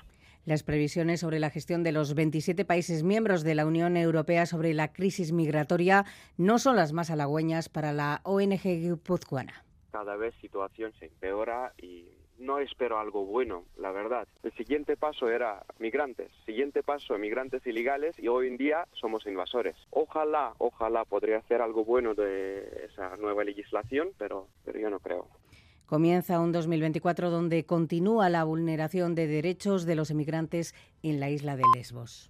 Las 0.45 0.63
previsiones 0.63 1.19
sobre 1.19 1.39
la 1.39 1.49
gestión 1.49 1.83
de 1.83 1.91
los 1.91 2.15
27 2.15 2.63
países 2.63 3.03
miembros 3.03 3.43
de 3.43 3.55
la 3.55 3.65
Unión 3.65 3.97
Europea 3.97 4.45
sobre 4.45 4.73
la 4.73 4.93
crisis 4.93 5.33
migratoria 5.33 6.05
no 6.37 6.59
son 6.59 6.77
las 6.77 6.93
más 6.93 7.11
halagüeñas 7.11 7.67
para 7.67 7.91
la 7.91 8.21
ONG 8.23 8.63
guipuzcoana. 8.63 9.65
Cada 9.91 10.15
vez 10.15 10.33
la 10.35 10.41
situación 10.41 10.93
se 10.97 11.07
empeora 11.07 11.73
y 11.77 12.05
no 12.37 12.59
espero 12.59 12.99
algo 12.99 13.25
bueno, 13.25 13.65
la 13.77 13.91
verdad. 13.91 14.27
El 14.43 14.51
siguiente 14.53 14.97
paso 14.97 15.29
era 15.29 15.65
migrantes, 15.79 16.31
siguiente 16.45 16.83
paso 16.83 17.17
migrantes 17.17 17.65
ilegales 17.65 18.17
y 18.19 18.27
hoy 18.27 18.47
en 18.47 18.57
día 18.57 18.87
somos 18.93 19.25
invasores. 19.25 19.75
Ojalá, 19.91 20.53
ojalá 20.57 21.05
podría 21.05 21.37
hacer 21.37 21.61
algo 21.61 21.83
bueno 21.83 22.13
de 22.13 22.87
esa 22.89 23.15
nueva 23.17 23.43
legislación, 23.43 24.09
pero, 24.17 24.47
pero 24.65 24.79
yo 24.79 24.89
no 24.89 24.99
creo. 24.99 25.27
Comienza 25.85 26.41
un 26.41 26.51
2024 26.51 27.29
donde 27.29 27.65
continúa 27.65 28.29
la 28.29 28.43
vulneración 28.43 29.15
de 29.15 29.27
derechos 29.27 29.85
de 29.85 29.95
los 29.95 30.11
emigrantes 30.11 30.75
en 31.01 31.19
la 31.19 31.29
isla 31.29 31.55
de 31.55 31.63
Lesbos. 31.73 32.29